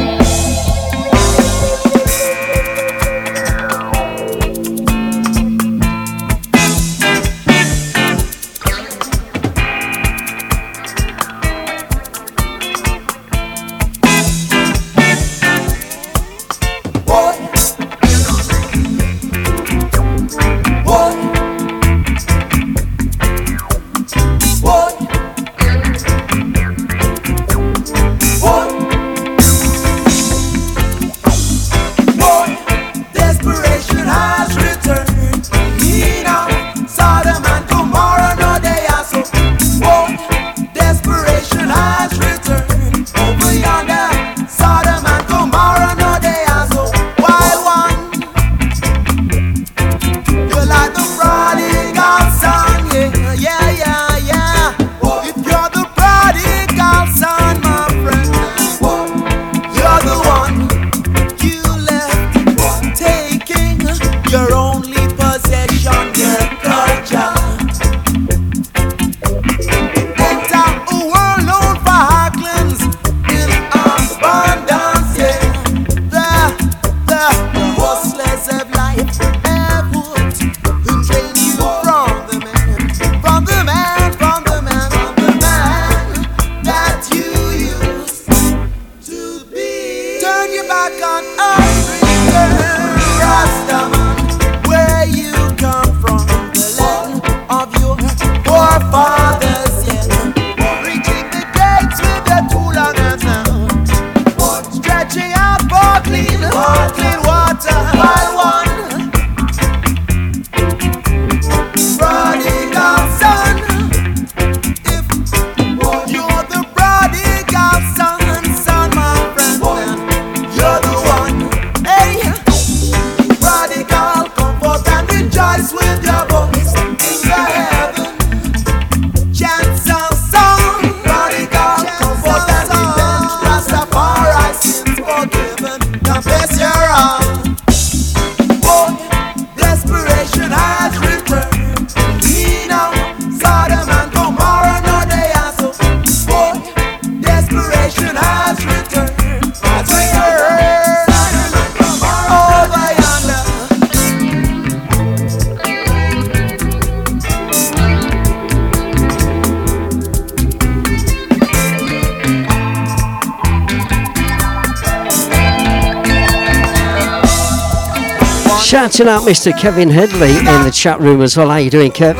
[168.94, 169.58] Shouting out Mr.
[169.58, 171.48] Kevin Headley in the chat room as well.
[171.48, 172.14] How are you doing, Kev?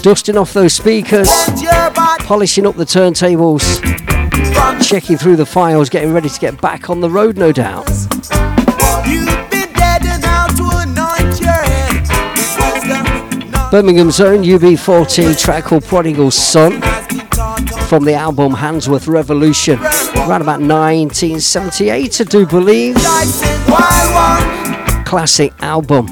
[0.00, 1.28] Dusting off those speakers,
[2.20, 3.82] polishing up the turntables,
[4.80, 7.86] checking through the files, getting ready to get back on the road, no doubt.
[13.72, 16.80] Birmingham's own UB40 track called Prodigal Son
[17.92, 22.94] from the album Handsworth Revolution, around about 1978, I do believe.
[25.04, 26.06] Classic album.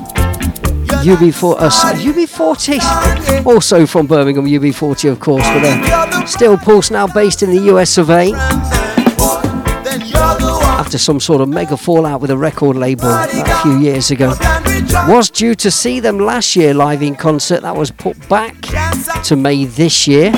[1.00, 7.42] UB4, uh, UB40, also from Birmingham, UB40, of course, but uh, Steel Pulse now based
[7.42, 8.34] in the US of A.
[10.78, 14.34] After some sort of mega fallout with a record label a few years ago.
[15.08, 18.54] Was due to see them last year live in concert, that was put back
[19.24, 20.30] to May this year.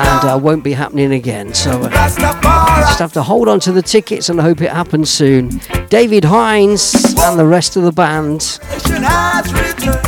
[0.00, 1.52] And uh, won't be happening again.
[1.52, 5.60] So uh, just have to hold on to the tickets and hope it happens soon.
[5.88, 8.42] David Hinds and the rest of the band.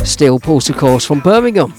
[0.05, 1.73] Steel Pulse, of course, from Birmingham.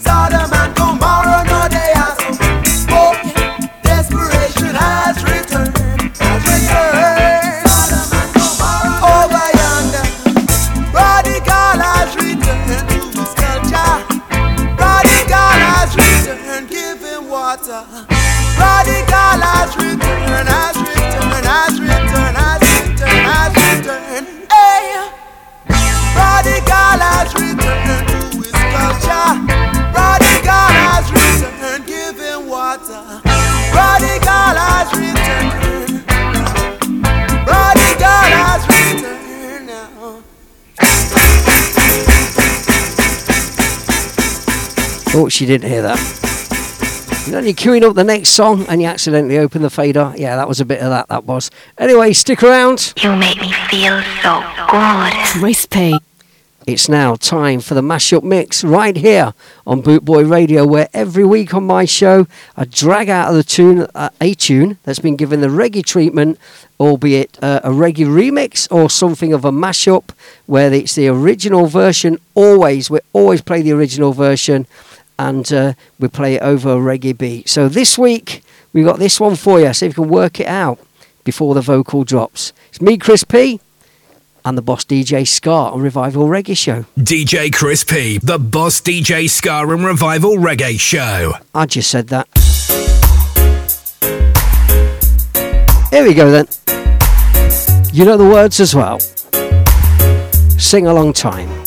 [27.05, 29.29] Has returned to his culture.
[29.93, 33.03] Prodigal has returned, give him water.
[33.75, 36.07] Prodigal has returned.
[37.47, 40.23] Prodigal has returned now.
[45.17, 46.01] Oh, she didn't hear that.
[47.27, 50.13] You know, you're queuing up the next song and you accidentally open the fader.
[50.17, 51.51] Yeah, that was a bit of that, that was.
[51.79, 52.93] Anyway, stick around.
[53.03, 55.13] You make me feel so good.
[55.41, 55.95] Crispy.
[56.67, 59.35] It's now time for the mashup mix right here
[59.67, 62.27] on Bootboy Radio, where every week on my show
[62.57, 66.39] I drag out of the tune uh, a tune that's been given the reggae treatment,
[66.81, 70.13] albeit uh, a reggae remix or something of a mashup,
[70.47, 72.19] where it's the original version.
[72.35, 74.67] Always, we always play the original version,
[75.19, 77.47] and uh, we play it over a reggae beat.
[77.47, 78.43] So this week
[78.73, 79.71] we got this one for you.
[79.75, 80.79] See if you can work it out
[81.25, 82.55] before the vocal drops.
[82.71, 83.61] It's me, Chris P.
[84.47, 86.85] And the boss DJ Ska on Revival Reggae Show.
[86.99, 91.33] DJ Chris P, the boss DJ Ska and Revival Reggae Show.
[91.55, 92.29] I just said that.
[95.91, 96.47] Here we go then.
[97.95, 99.01] You know the words as well.
[100.59, 101.64] Sing a long time.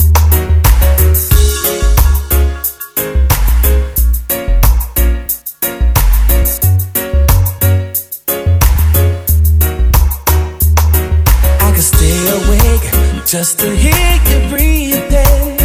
[13.27, 15.57] Just to hear you breathing.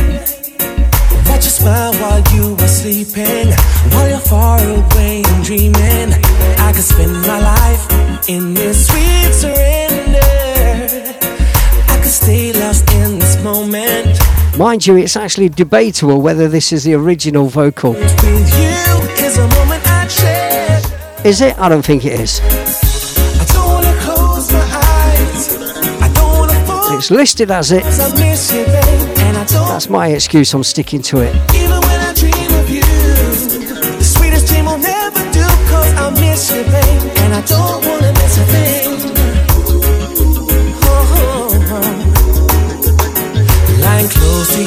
[1.28, 3.48] Watch you smile while you are sleeping,
[3.92, 6.12] while you're far away and dreaming.
[6.58, 10.18] I could spend my life in this sweet surrender.
[11.88, 14.18] I could stay lost in this moment
[14.58, 17.94] Mind you, it's actually debatable whether this is the original vocal.
[17.96, 21.22] Is a moment I.
[21.24, 21.58] Is it?
[21.58, 22.91] I don't think it is.
[26.94, 27.84] It's listed as it.
[27.84, 28.64] you.
[29.48, 30.52] That's my excuse.
[30.52, 31.34] I'm sticking to it.
[31.54, 32.72] You, you, uh-huh.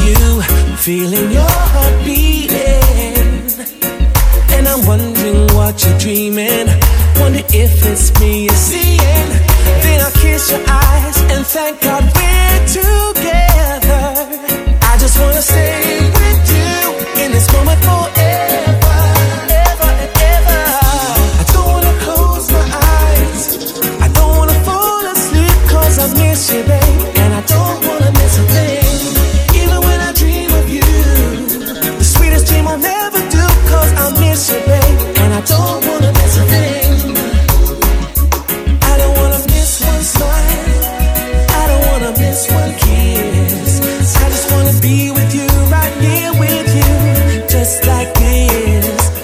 [0.08, 1.42] you, feeling your
[1.72, 2.58] heart beating.
[4.56, 6.68] And I'm wondering what you're dreaming.
[7.20, 8.95] Wonder if it's me you're seeing.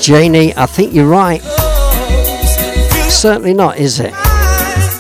[0.02, 1.42] Janie, I think you're right.
[3.12, 4.12] Certainly not, is it?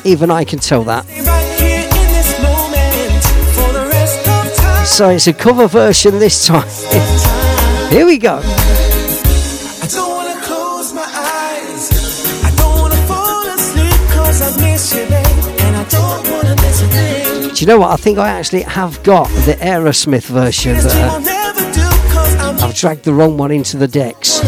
[0.05, 1.07] Even I can tell that.
[1.07, 3.23] Right here in this moment
[3.55, 4.85] for the rest of time.
[4.85, 6.67] So it's a cover version this time.
[7.89, 8.41] Here we go.
[9.89, 11.89] Don't wanna close my eyes.
[12.45, 16.81] I don't wanna fall asleep 'cause I miss you, babe, and I don't wanna miss
[16.83, 17.53] a thing.
[17.55, 17.89] Do you know what?
[17.91, 21.30] I think I actually have got the Aerosmith version, I'll uh,
[22.71, 24.39] I've dragged the wrong one into the decks.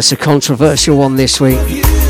[0.00, 2.09] It's a controversial one this week.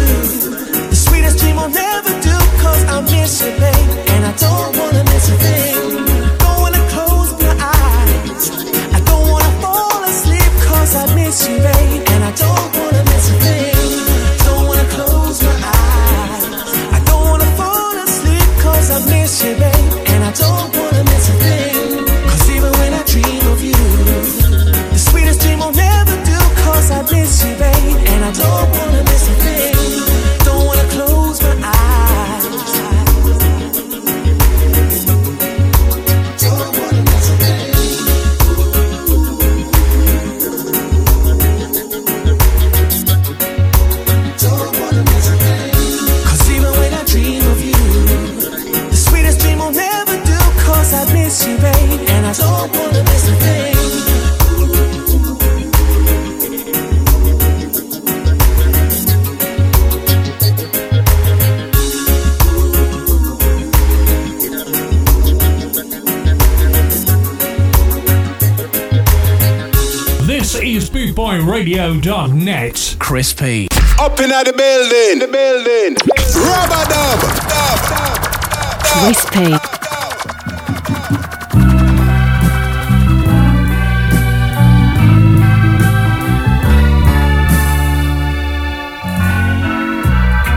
[79.40, 79.54] Crispy.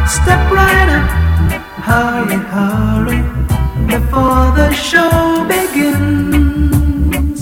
[0.08, 1.10] Step right up,
[1.88, 3.22] hurry, hurry,
[3.88, 7.40] before the show begins.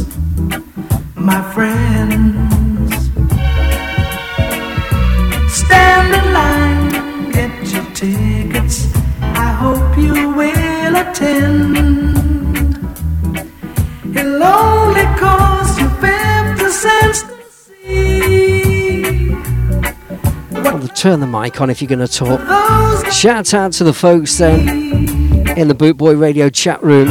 [1.16, 2.61] My friends,
[11.02, 11.78] attend.
[14.16, 19.30] It'll only cost you 50 cents to see.
[20.52, 22.40] Well, turn the mic on if you're going to talk.
[23.12, 24.70] Shout out to the folks then
[25.58, 27.08] in the Boot Boy Radio chat room.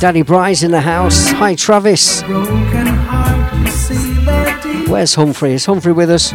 [0.00, 1.30] Danny Bryce in the house.
[1.32, 2.22] Hi, Travis.
[2.22, 5.54] Broken heart, you see that he- Where's Humphrey?
[5.54, 6.32] Is Humphrey with us?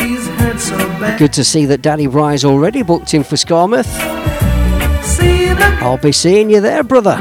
[0.00, 1.18] he's hurt so bad.
[1.20, 3.86] Good to see that Danny Bryce already booked in for Skamouth.
[5.82, 7.16] I'll be seeing you there, brother.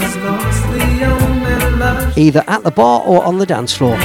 [2.18, 3.98] Either at the bar or on the dance floor.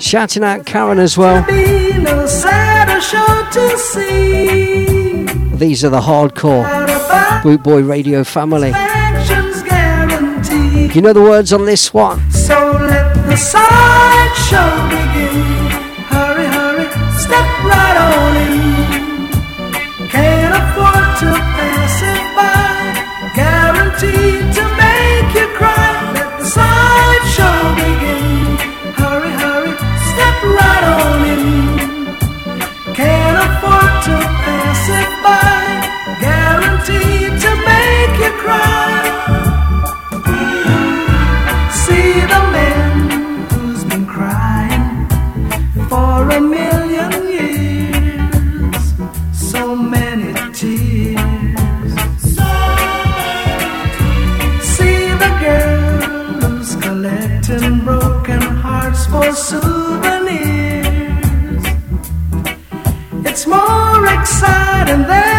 [0.00, 1.44] Shouting out Karen as well.
[3.00, 3.38] show.
[5.58, 8.68] These are the hardcore Boot Boy Radio family.
[10.94, 12.30] You know the words on this one?
[12.30, 15.57] So let the sideshow begin.
[64.36, 65.37] More and than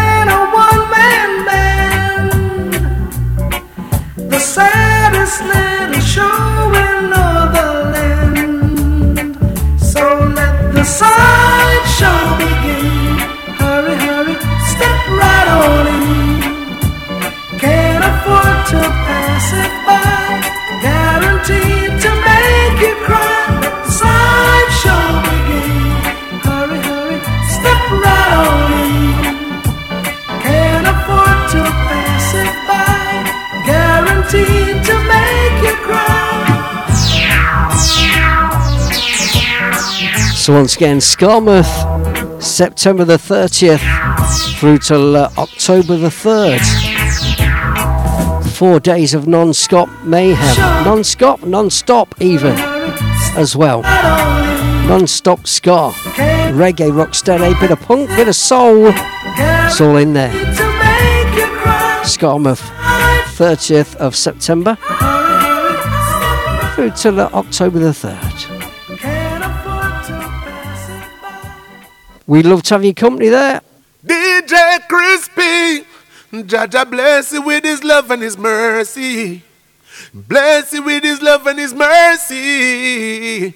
[40.50, 46.60] So once again, Skamouth, September the 30th through till uh, October the 3rd.
[48.56, 50.56] Four days of non-stop mayhem.
[50.84, 52.56] Non-stop, non-stop even
[53.36, 53.82] as well.
[54.88, 55.92] Non-stop ska,
[56.52, 58.92] reggae, rock, rocksteady, bit of punk, bit of soul.
[58.92, 60.32] It's all in there.
[62.02, 62.68] Skamouth,
[63.36, 64.76] 30th of September
[66.74, 68.59] through till uh, October the 3rd.
[72.30, 73.60] We'd love to have your company there.
[74.06, 75.84] DJ Crispy.
[76.30, 79.42] Jaja bless you with his love and his mercy.
[80.14, 83.48] Bless you with his love and his mercy.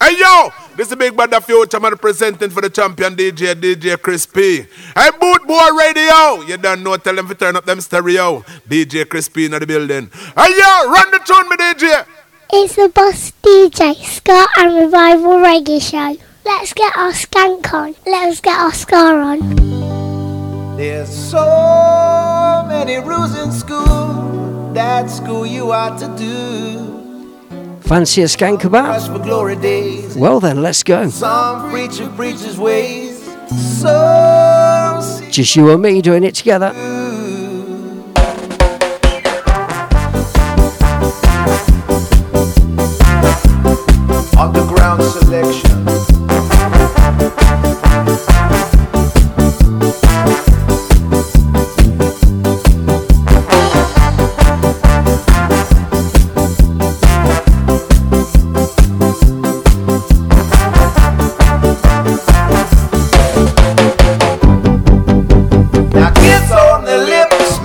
[0.00, 0.48] Hey yo,
[0.78, 4.62] this is Big Brother Future man presenting for the champion DJ, DJ Crispy.
[4.96, 8.40] Hey Boot Boy Radio, you don't know, tell them to turn up them stereo.
[8.66, 10.10] DJ Crispy in the building.
[10.34, 12.06] Hey yo, run the tune, me DJ.
[12.50, 16.16] It's the Boss DJ Scott and Revival Reggae Show.
[16.44, 17.94] Let's get our skank on.
[18.06, 20.76] Let's get our scar on.
[20.76, 24.72] There's so many rules in school.
[24.72, 27.78] That school you ought to do.
[27.82, 29.02] Fancy a skank Rush about?
[29.06, 30.16] for glory days.
[30.16, 31.08] Well then, let's go.
[31.10, 33.22] Some preacher preaches ways.
[33.80, 35.00] So
[35.30, 36.72] Just you and me doing it together.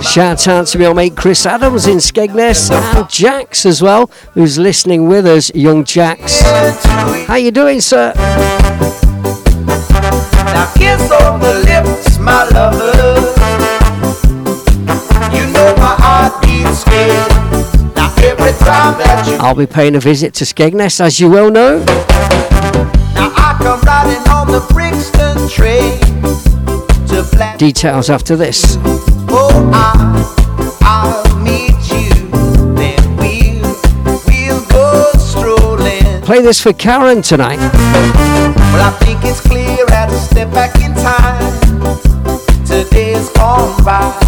[0.08, 5.06] Shout out to my mate Chris Adams in Skegness and Jax as well, who's listening
[5.06, 6.40] with us, young Jax.
[7.26, 8.14] How you doing, sir?
[10.46, 12.96] Now kiss on the lips, my lover.
[15.36, 17.94] You know my heart beats scared.
[17.94, 21.50] Now every time that you I'll be paying a visit to Skegness, as you well
[21.50, 21.84] know.
[23.14, 25.98] now I come riding on the Brixton train.
[27.58, 28.78] Details after this.
[29.30, 32.10] Oh, I, I'll meet you.
[32.74, 33.74] Then we'll,
[34.26, 36.22] we'll go strolling.
[36.22, 37.58] Play this for Karen tonight.
[37.58, 42.66] Well, I think it's clear I had to step back in time.
[42.66, 44.27] Today's gone by.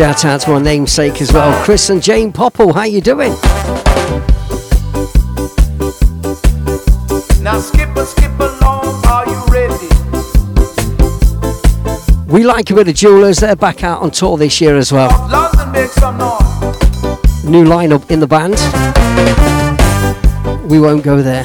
[0.00, 2.72] Shout out to my namesake as well, Chris and Jane Popple.
[2.72, 3.32] How you doing?
[7.42, 9.88] Now skip a skip along, are you ready?
[12.32, 13.40] We like a bit of Jewelers.
[13.40, 15.10] They're back out on tour this year as well.
[15.28, 17.44] London make some noise.
[17.44, 18.56] New lineup in the band.
[20.70, 21.44] We won't go there.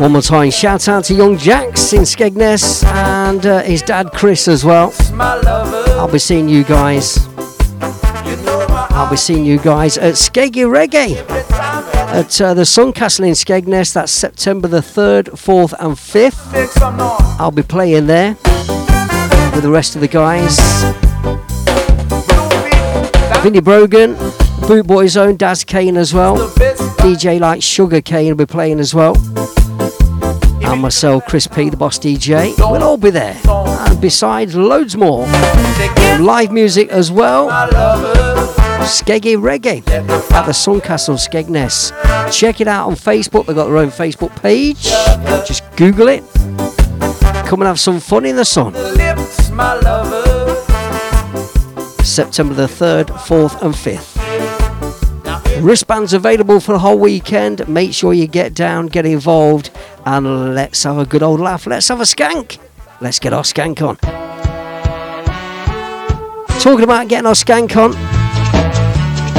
[0.00, 4.48] One more time, shout out to young Jax in Skegness and uh, his dad Chris
[4.48, 4.94] as well.
[5.20, 7.28] I'll be seeing you guys.
[7.82, 11.18] I'll be seeing you guys at Skeggy Reggae
[12.14, 13.92] at uh, the Suncastle in Skegness.
[13.92, 16.50] That's September the 3rd, 4th, and 5th.
[16.54, 17.20] Make some noise.
[17.38, 18.38] I'll be playing there
[19.52, 20.56] with the rest of the guys.
[23.42, 24.16] Vinnie Brogan,
[24.66, 26.38] Boot Boy's own Daz Kane as well.
[27.00, 29.14] DJ like Sugar Kane will be playing as well.
[30.70, 32.56] And myself, Chris P, the boss DJ.
[32.56, 33.36] We'll all be there.
[33.44, 35.26] And besides, loads more.
[36.20, 37.48] Live music as well.
[38.80, 41.92] Skeggy Reggae at the Suncastle Skegness.
[42.32, 43.46] Check it out on Facebook.
[43.46, 44.84] They've got their own Facebook page.
[45.44, 46.22] Just Google it.
[47.46, 48.74] Come and have some fun in the sun.
[52.04, 54.29] September the 3rd, 4th, and 5th.
[55.62, 57.68] Wristbands available for the whole weekend.
[57.68, 59.70] Make sure you get down, get involved,
[60.06, 61.66] and let's have a good old laugh.
[61.66, 62.58] Let's have a skank.
[63.00, 63.96] Let's get our skank on.
[66.60, 67.92] Talking about getting our skank on,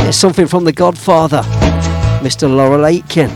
[0.03, 1.41] there's something from the Godfather,
[2.21, 2.49] Mr.
[2.53, 3.29] Laurel Aitken.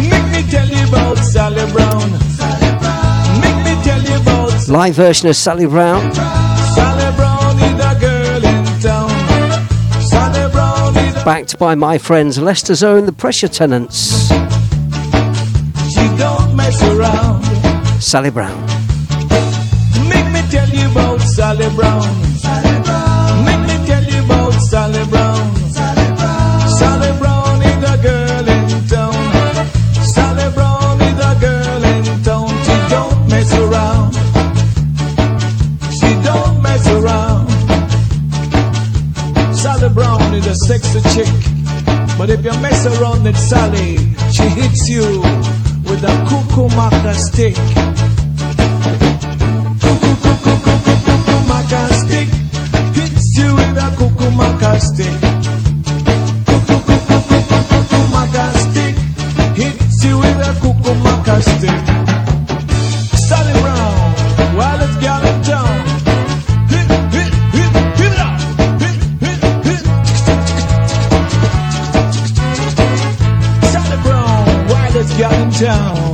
[0.00, 2.10] Make me tell you about Sally Brown.
[3.40, 6.45] Make me tell you about Live version of Sally Brown.
[11.26, 14.28] Backed by my friends Leicester's own The Pressure Tenants.
[14.28, 17.42] she don't mess around.
[18.00, 18.64] Sally Brown.
[20.08, 22.35] Make me tell you about Sally Brown.
[40.66, 41.28] Sexy chick.
[42.18, 43.98] But if you mess around with Sally,
[44.32, 45.20] she hits you
[45.86, 47.54] with a cuckoo maca stick.
[49.80, 50.16] Cuckoo
[52.02, 52.28] stick
[52.96, 55.35] hits you with a cuckoo maca stick.
[75.60, 76.05] down.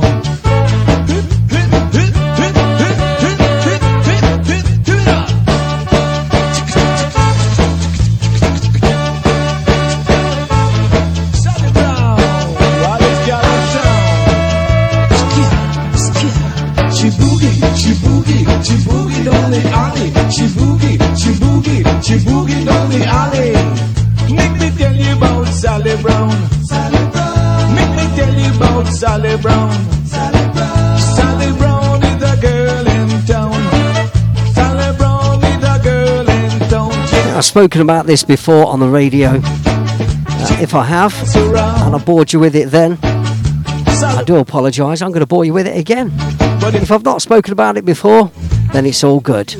[37.43, 39.31] I've spoken about this before on the radio.
[39.31, 45.01] Uh, if I have, and I bored you with it then, I do apologise.
[45.01, 46.09] I'm going to bore you with it again.
[46.13, 48.31] If I've not spoken about it before,
[48.71, 49.53] then it's all good.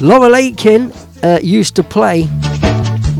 [0.00, 0.90] Laurel Aitken
[1.22, 2.22] uh, used to play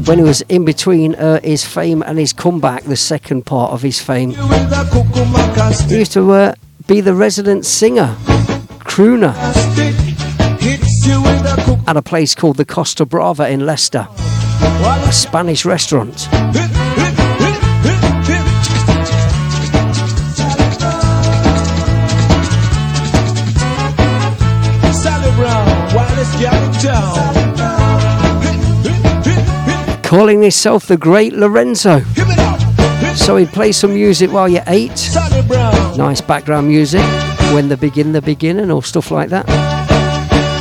[0.06, 3.82] when he was in between uh, his fame and his comeback, the second part of
[3.82, 4.30] his fame.
[4.30, 6.54] He used to uh,
[6.86, 8.16] be the resident singer,
[8.78, 9.34] crooner,
[11.86, 16.28] at a place called the Costa Brava in Leicester, a Spanish restaurant.
[30.02, 32.00] Calling himself the Great Lorenzo.
[33.14, 35.10] So he'd play some music while you ate.
[35.96, 37.02] Nice background music.
[37.52, 39.67] When they begin, they begin, and all stuff like that.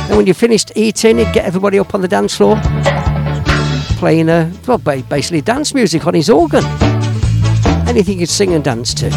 [0.08, 2.58] And when you finished eating, he'd get everybody up on the dance floor,
[3.98, 6.64] playing a well, basically dance music on his organ.
[7.86, 9.10] Anything you'd sing and dance to.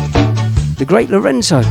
[0.78, 1.62] The Great Lorenzo,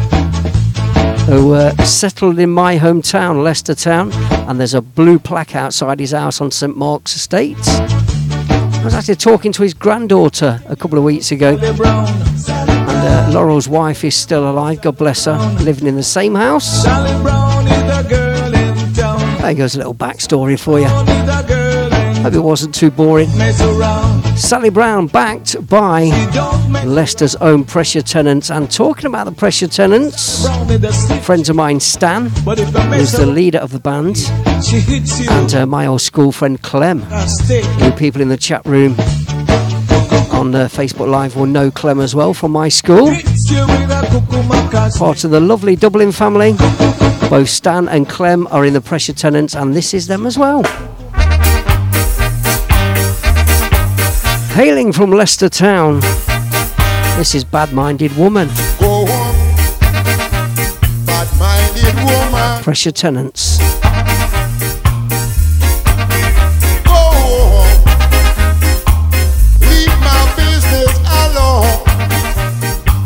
[1.27, 4.11] who uh, settled in my hometown, Leicester Town,
[4.49, 7.59] and there's a blue plaque outside his house on St Mark's Estate.
[7.69, 11.59] I was actually talking to his granddaughter a couple of weeks ago.
[11.59, 16.87] And uh, Laurel's wife is still alive, God bless her, living in the same house.
[19.51, 20.87] There goes a little backstory for you.
[22.23, 23.29] Hope it wasn't too boring.
[24.37, 26.05] Sally Brown, backed by
[26.85, 28.49] Leicester's own Pressure Tenants.
[28.49, 30.47] And talking about the Pressure Tenants,
[31.27, 34.19] friends of mine, Stan, who's the leader of the band,
[35.29, 38.93] and uh, my old school friend Clem, who people in the chat room
[40.31, 43.07] on uh, Facebook Live will know Clem as well from my school.
[44.97, 46.55] Part of the lovely Dublin family.
[47.31, 50.65] Both Stan and Clem are in the Pressure Tenants, and this is them as well.
[54.55, 56.01] Hailing from Leicester Town,
[57.17, 58.49] this is Bad Minded Woman.
[58.81, 59.07] Home,
[61.07, 62.63] bad-minded woman.
[62.65, 63.59] Pressure Tenants.
[66.85, 67.85] Go home,
[69.61, 71.79] leave my business alone.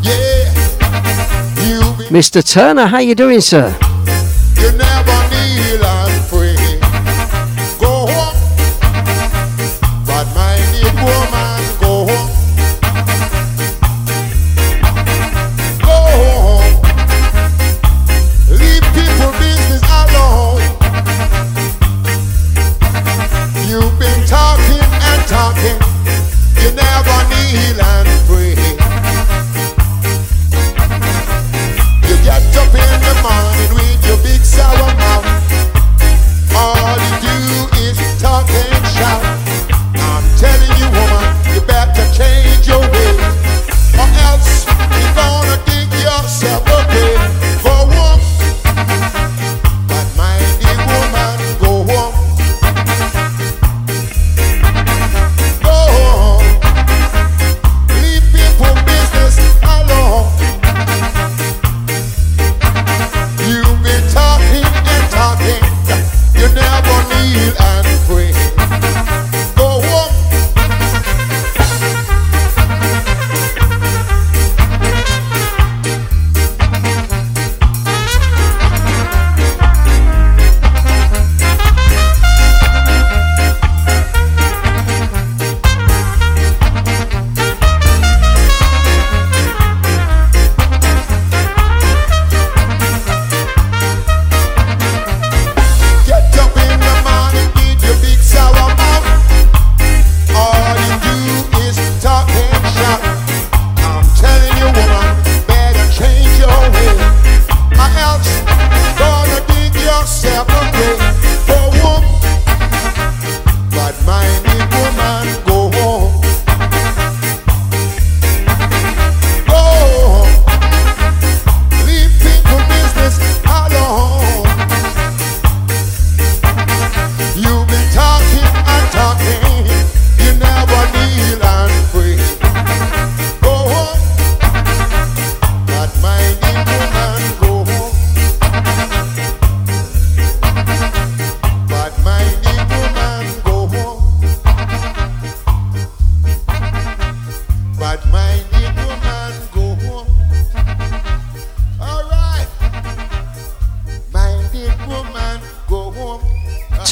[0.02, 0.48] Yeah,
[1.66, 2.42] you be, Mr.
[2.42, 3.78] Turner, how you doing, sir?
[4.64, 5.13] You never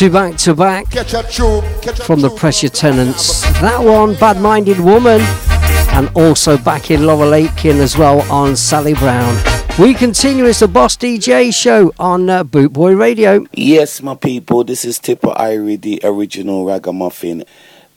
[0.02, 0.88] Two back to back
[2.04, 3.42] from the Pressure Tenants.
[3.60, 5.20] That one, Bad Minded Woman,
[5.94, 9.40] and also back in Laurel Aitken as well on Sally Brown.
[9.78, 10.46] We continue.
[10.46, 13.46] It's the Boss DJ show on uh, Boot Boy Radio.
[13.52, 17.44] Yes, my people, this is Tippa Irie, the original ragamuffin.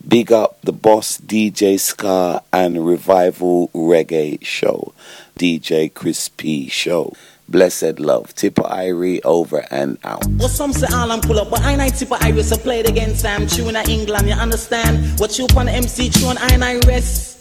[0.08, 4.94] Big up the boss DJ Ska and Revival Reggae Show,
[5.40, 7.14] DJ Chris P Show.
[7.48, 10.26] Blessed love, Tippa Irie over and out.
[10.26, 12.52] Well, some say all I'm pull up, but I ain't tipper Iris.
[12.52, 14.28] I played against Sam Tune in England.
[14.28, 15.20] You understand?
[15.20, 17.40] What you on the MC tune, I ain't rest.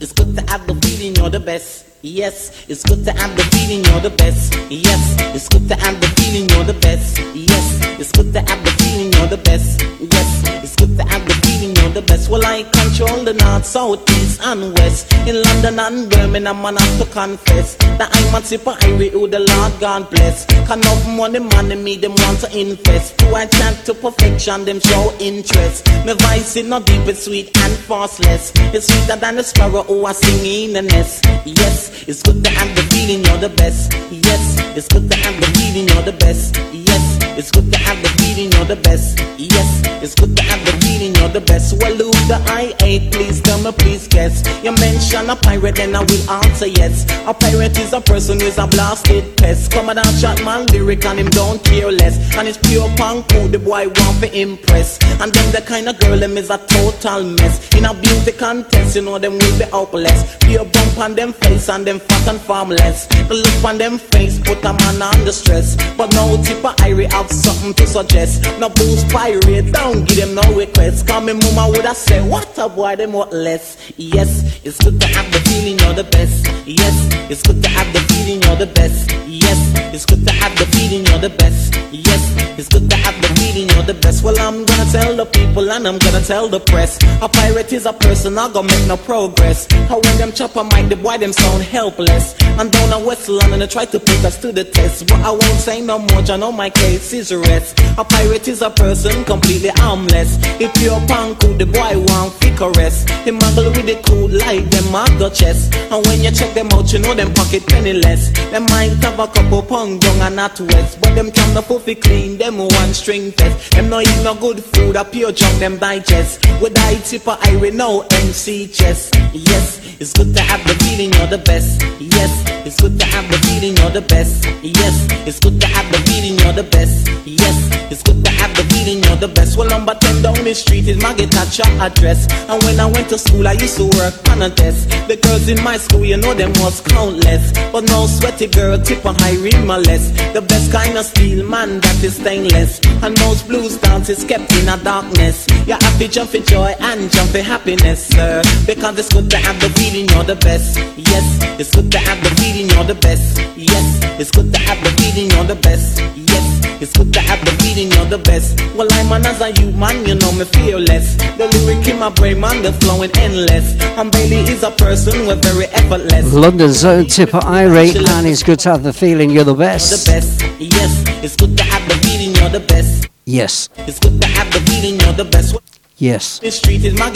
[0.00, 1.87] It's good to have the feeling you're the best.
[2.00, 4.54] Yes, it's good to have the feeling you're the best.
[4.70, 7.18] Yes, it's good to have the feeling you're the best.
[7.34, 9.82] Yes, it's good to have the feeling you're the best.
[9.82, 12.30] Yes, it's good to have the feeling you're the best.
[12.30, 15.12] Well, I control the north, south, east, and west.
[15.26, 19.40] In London and Birmingham, I have to confess that I'm a Tippa Irie who the
[19.40, 20.46] Lord God bless.
[20.68, 23.16] Can of money, money, me, them want to invest.
[23.16, 25.84] Do I chant to perfection, them show interest.
[26.06, 28.52] My voice is not deep, it's sweet and fastless.
[28.72, 31.24] It's sweeter than the sparrow who I sing in the nest.
[31.44, 33.92] Yes, it's good to have the feeling you're the best.
[34.10, 36.56] Yes, it's good to have the feeling you're the best.
[36.72, 39.16] Yes, it's good to have the feeling you're the best.
[39.38, 41.80] Yes, it's good to have the feeling you're the best.
[41.80, 44.42] Well, who the I ain't, please tell me, please guess.
[44.64, 47.06] You mention a pirate, then I will answer yes.
[47.28, 49.70] A pirate is a person who's a blasted pest.
[49.70, 52.18] Come and chat man lyric and him don't care less.
[52.36, 54.98] And it's pure punk who the boy want to impress.
[55.22, 57.72] And them the kind of girl them is a total mess.
[57.76, 60.36] In a beauty contest, you know them will be hopeless.
[60.40, 63.06] Pure bump on them face and them fat and formless.
[63.06, 65.76] The look on them face put a man under stress.
[65.96, 68.42] But no tipper Irie have something to suggest.
[68.58, 71.06] No boost pirate, don't give them no request.
[71.06, 73.76] Come me mama would have said, what a boy, them what less.
[73.96, 76.46] Yes, it's good to have the feeling you're the best.
[76.66, 79.10] Yes, it's good to have the feeling you're the best.
[79.26, 81.74] Yes, it's good to have the feeling you're the best.
[81.92, 84.22] Yes, it's good to have the feeling you're the best.
[84.22, 86.98] Well, I'm gonna tell the people and I'm gonna tell the press.
[87.22, 89.66] A pirate is a person not gonna make no progress.
[89.88, 92.34] How when them chop a mic, the boy them sound helpless.
[92.58, 95.06] And down in West London, they try to put us to the test.
[95.06, 97.78] But I won't say no more, I know my case is rest.
[97.96, 100.38] A pirate is a person completely harmless.
[100.60, 103.08] If you're punk, the boy want pick a rest.
[103.24, 105.74] He muggle with the cool like them the chest.
[105.74, 108.30] And when you check them out, you know them pocket penniless.
[108.50, 111.00] Them might have a couple pound young and not west.
[111.00, 113.72] But them can the puffy clean, them one string test.
[113.72, 116.44] Them no eat no good food, a pure junk them digest.
[116.60, 119.14] With I tipper, I will know MC chest.
[119.32, 121.80] Yes, it's good to have the feeling you're the best.
[122.00, 122.32] Yes,
[122.66, 124.44] it's good to have the feeling you're the best.
[124.62, 126.97] Yes, it's good to have the feeling you're the best.
[127.24, 127.56] Yes,
[127.92, 129.56] it's good to have the feeling you're the best.
[129.56, 131.46] Well, number 10 down the street is my guitar
[131.80, 132.26] address.
[132.48, 134.88] And when I went to school, I used to work on a desk.
[135.08, 137.52] The girls in my school, you know them was countless.
[137.72, 140.10] But no sweaty girl, tip on high less.
[140.32, 142.80] The best kind of steel man that is stainless.
[143.02, 145.46] And most blues dances kept in a darkness.
[145.66, 148.42] You have to jump for joy and jump for happiness, sir.
[148.66, 150.78] Because it's good to have the feeling you're the best.
[150.96, 151.26] Yes,
[151.60, 153.38] it's good to have the feeling you're the best.
[153.56, 156.00] Yes, it's good to have the feeling you're the best.
[156.16, 158.58] Yes, it's good to have the feeling you're the best.
[158.74, 161.16] Well, I'm an as a human, you know me fearless.
[161.36, 163.76] The lyric in my brain, man, they're flowing endless.
[163.98, 166.32] And Bailey is a person with very effortless.
[166.32, 170.06] London's own Tippa Irie, and it's good to have the feeling you're the The best.
[170.06, 173.08] best, yes, it's good to have the feeling you're the best.
[173.26, 175.54] Yes, It's good to have the feeling you're the best.
[175.98, 176.40] Yes.
[176.54, 177.08] Street is my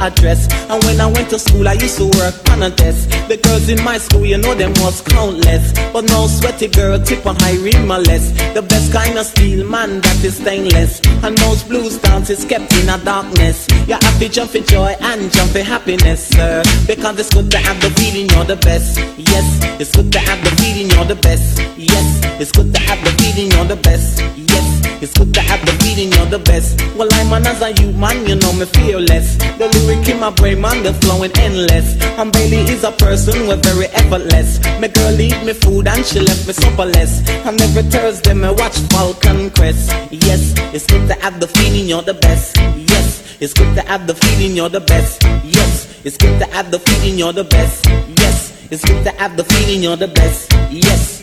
[0.00, 0.50] address.
[0.70, 3.08] And when I went to school, I used to work on a desk.
[3.28, 5.72] The girls in my school, you know them was countless.
[5.92, 8.32] But no sweaty girl, tip on high less.
[8.54, 11.00] The best kind of steel man that is stainless.
[11.22, 13.68] And most blues dances kept in a darkness.
[13.86, 16.62] You have to jump for joy and jump for happiness, sir.
[16.86, 18.98] Because it's good to have the feeling you're the best.
[19.18, 19.46] Yes,
[19.80, 21.58] it's good to have the feeling you're the best.
[21.76, 22.06] Yes,
[22.40, 24.20] it's good to have the feeling you're the best.
[24.36, 24.71] Yes,
[25.02, 26.80] it's good to have the feeling you're the best.
[26.96, 29.36] Well, I'm an as a human, you know me fearless.
[29.58, 32.00] The lyric in my brain, man, they're flowing endless.
[32.18, 34.62] And Bailey is a person with very effortless.
[34.80, 37.26] My girl eat me food and she left me supperless.
[37.44, 39.90] And every Thursday, me watch Falcon Crest.
[40.10, 42.56] Yes, it's good to have the feeling you're the best.
[42.56, 45.22] Yes, it's good to have the feeling you're the best.
[45.42, 47.86] Yes, it's good to have the feeling you're the best.
[48.22, 50.52] Yes, it's good to have the feeling you're the best.
[50.70, 51.22] Yes.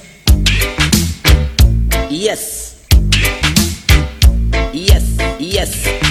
[2.09, 2.09] Yes.
[2.11, 2.78] Yes,
[4.73, 5.05] yes.
[5.39, 6.08] Yes,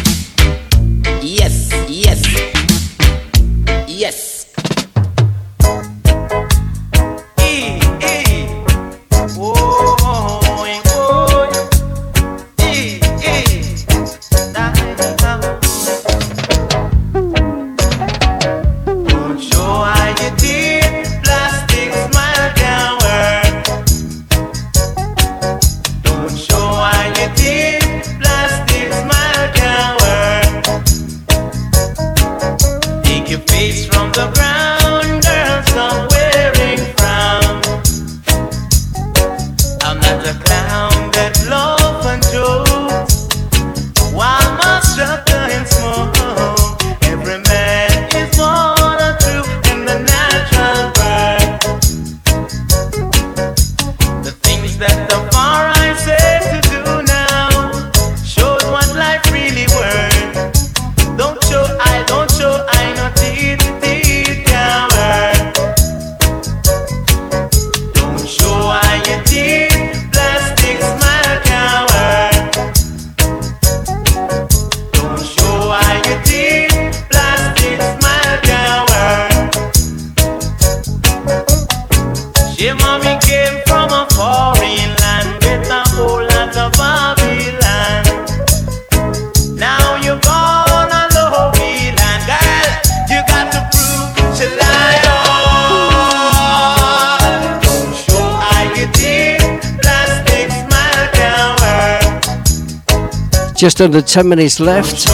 [103.59, 105.09] Just under 10 minutes left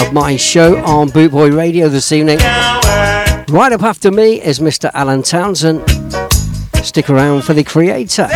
[0.00, 2.38] of my show on Boot Boy Radio this evening.
[2.38, 4.90] Right up after me is Mr.
[4.94, 5.82] Alan Townsend.
[6.82, 8.26] Stick around for the creator.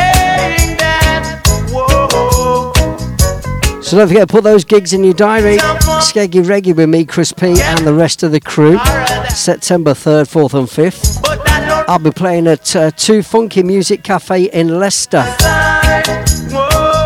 [3.82, 5.56] So don't forget to put those gigs in your diary.
[5.56, 8.78] Skeggy Reggae with me, Chris P, and the rest of the crew.
[9.30, 11.84] September 3rd, 4th, and 5th.
[11.88, 15.24] I'll be playing at uh, Two Funky Music Cafe in Leicester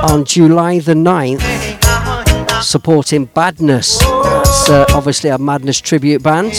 [0.02, 1.40] on July the 9th,
[2.62, 3.98] supporting Badness.
[3.98, 6.52] That's uh, obviously a Madness tribute band.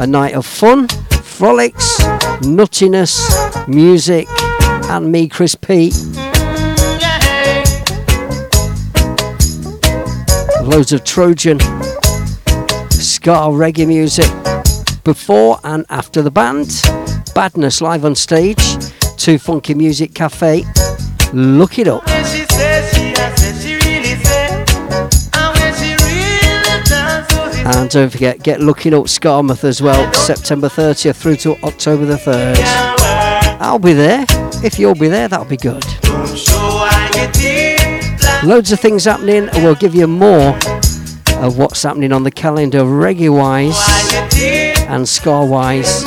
[0.00, 1.98] A night of fun, frolics,
[2.42, 4.26] nuttiness, music,
[4.90, 5.92] and me, Chris P.
[10.62, 11.60] Loads of Trojan,
[12.90, 14.26] ska reggae music
[15.04, 16.82] before and after the band.
[17.34, 18.76] Badness live on stage.
[19.16, 20.64] Two Funky Music Cafe.
[21.32, 22.15] Look it up.
[27.68, 32.14] And don't forget, get looking up Skamouth as well, September 30th through to October the
[32.14, 32.56] 3rd.
[33.58, 34.24] I'll be there.
[34.62, 35.84] If you'll be there, that'll be good.
[38.44, 40.56] Loads of things happening, and we'll give you more
[41.42, 43.76] of what's happening on the calendar, reggae wise
[44.88, 46.04] and ska wise.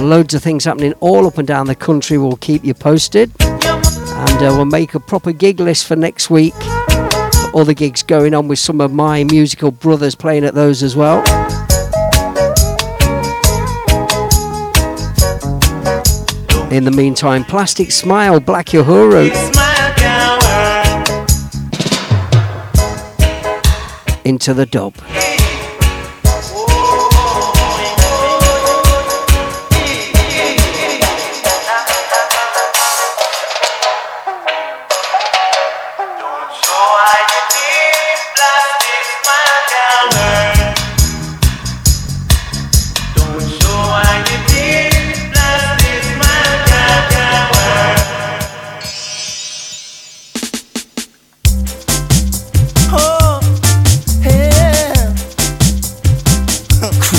[0.00, 2.16] Loads of things happening all up and down the country.
[2.16, 6.54] We'll keep you posted, and uh, we'll make a proper gig list for next week.
[7.52, 10.96] All the gigs going on with some of my musical brothers playing at those as
[10.96, 11.20] well.
[16.72, 19.30] In the meantime, Plastic Smile, Black Uhuru.
[24.24, 24.94] Into the dub.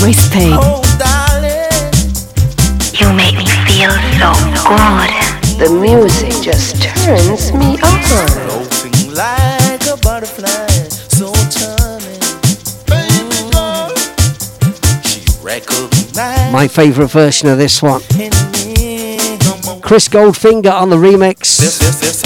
[0.04, 1.64] Chris Oh, darling.
[2.92, 3.88] You make me feel
[4.20, 4.36] so
[4.68, 5.56] good.
[5.56, 8.28] The music just turns me on.
[8.36, 10.66] Floating like a butterfly,
[11.08, 12.20] so charming.
[12.84, 13.88] Baby girl,
[15.04, 18.02] she recognized My favourite version of this one.
[19.80, 21.56] Chris Goldfinger on the remix.
[21.56, 22.24] There's, there's, there's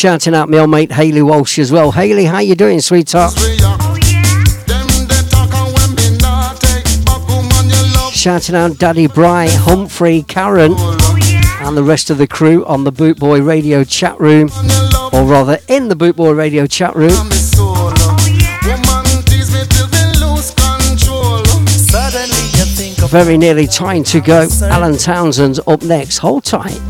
[0.00, 1.92] shouting out my old mate Haley Walsh as well.
[1.92, 3.34] Haley, how you doing, sweetheart?
[3.36, 3.98] Oh,
[8.10, 13.18] shouting out Daddy Bry, Humphrey, Karen, and the rest of the crew on the Boot
[13.18, 14.48] Boy Radio chat room,
[15.12, 17.10] or rather in the Boot Boy Radio chat room.
[17.12, 17.92] Oh,
[21.66, 24.48] Suddenly you think of Very nearly time to go.
[24.62, 26.16] Alan Townsend's up next.
[26.16, 26.80] Hold tight.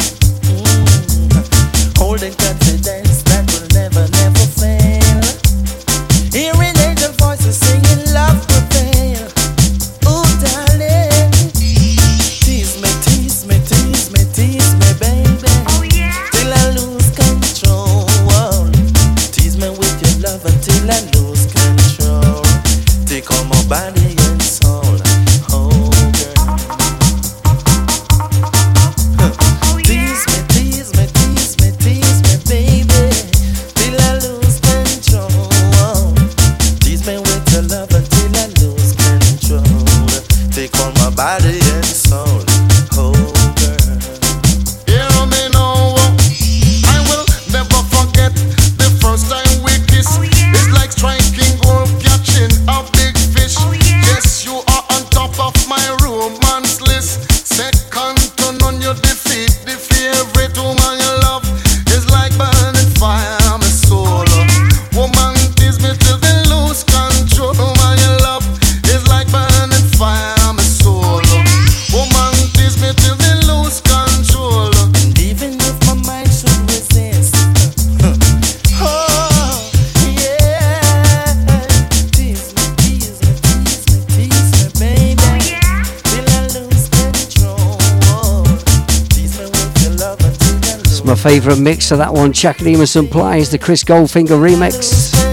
[91.60, 92.32] Mix of that one.
[92.32, 95.29] Chuck Emerson Plies, the Chris Goldfinger remix.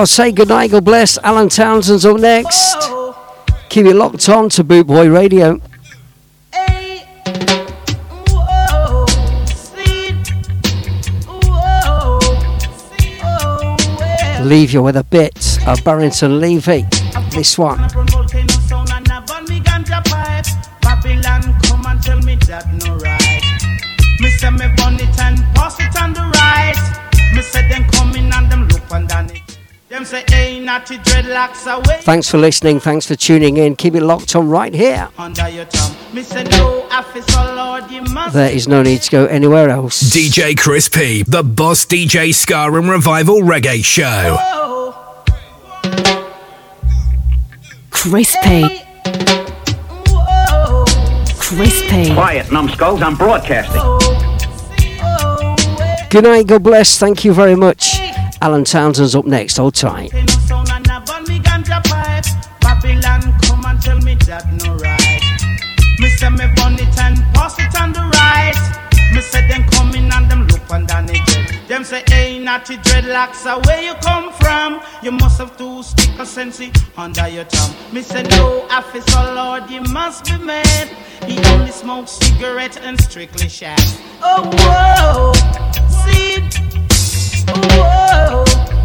[0.00, 1.18] I'll say goodnight, God bless.
[1.18, 2.90] Alan Townsend's up next.
[3.68, 5.60] Keep it locked on to Boot Boy Radio.
[14.42, 16.86] Leave you with a bit of Barrington Levy.
[17.32, 17.86] This one.
[32.02, 32.78] Thanks for listening.
[32.78, 33.74] Thanks for tuning in.
[33.74, 35.08] Keep it locked on right here.
[35.18, 35.96] under your tongue.
[36.12, 36.86] Me say no
[37.54, 38.34] Lord, you must.
[38.34, 40.02] There is no need to go anywhere else.
[40.02, 44.94] DJ Chris P, the Boss DJ Ska and Revival Reggae Show.
[47.90, 48.82] Crispy.
[51.38, 52.14] Crispy.
[52.14, 53.80] Quiet, numbskulls, I'm broadcasting.
[56.10, 56.46] Good night.
[56.46, 56.98] God bless.
[56.98, 58.00] Thank you very much.
[58.42, 59.58] Alan Townsend's up next.
[59.58, 60.12] Hold tight.
[66.00, 68.56] Me say me burn it and pass it on the right.
[69.12, 71.68] Me say them coming and them look underneath it.
[71.68, 74.80] Them say ain't natty dreadlocks are where you come from.
[75.02, 76.62] You must have two stick of sense
[76.96, 77.74] under your thumb.
[77.92, 80.88] Me say no officer, Lord, you must be mad.
[81.26, 83.78] He only smokes cigarette and strictly shack.
[84.22, 85.32] Oh whoa,
[86.00, 86.38] see.
[87.46, 88.79] Oh, whoa.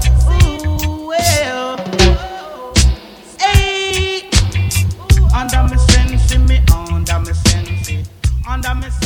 [8.55, 9.04] under me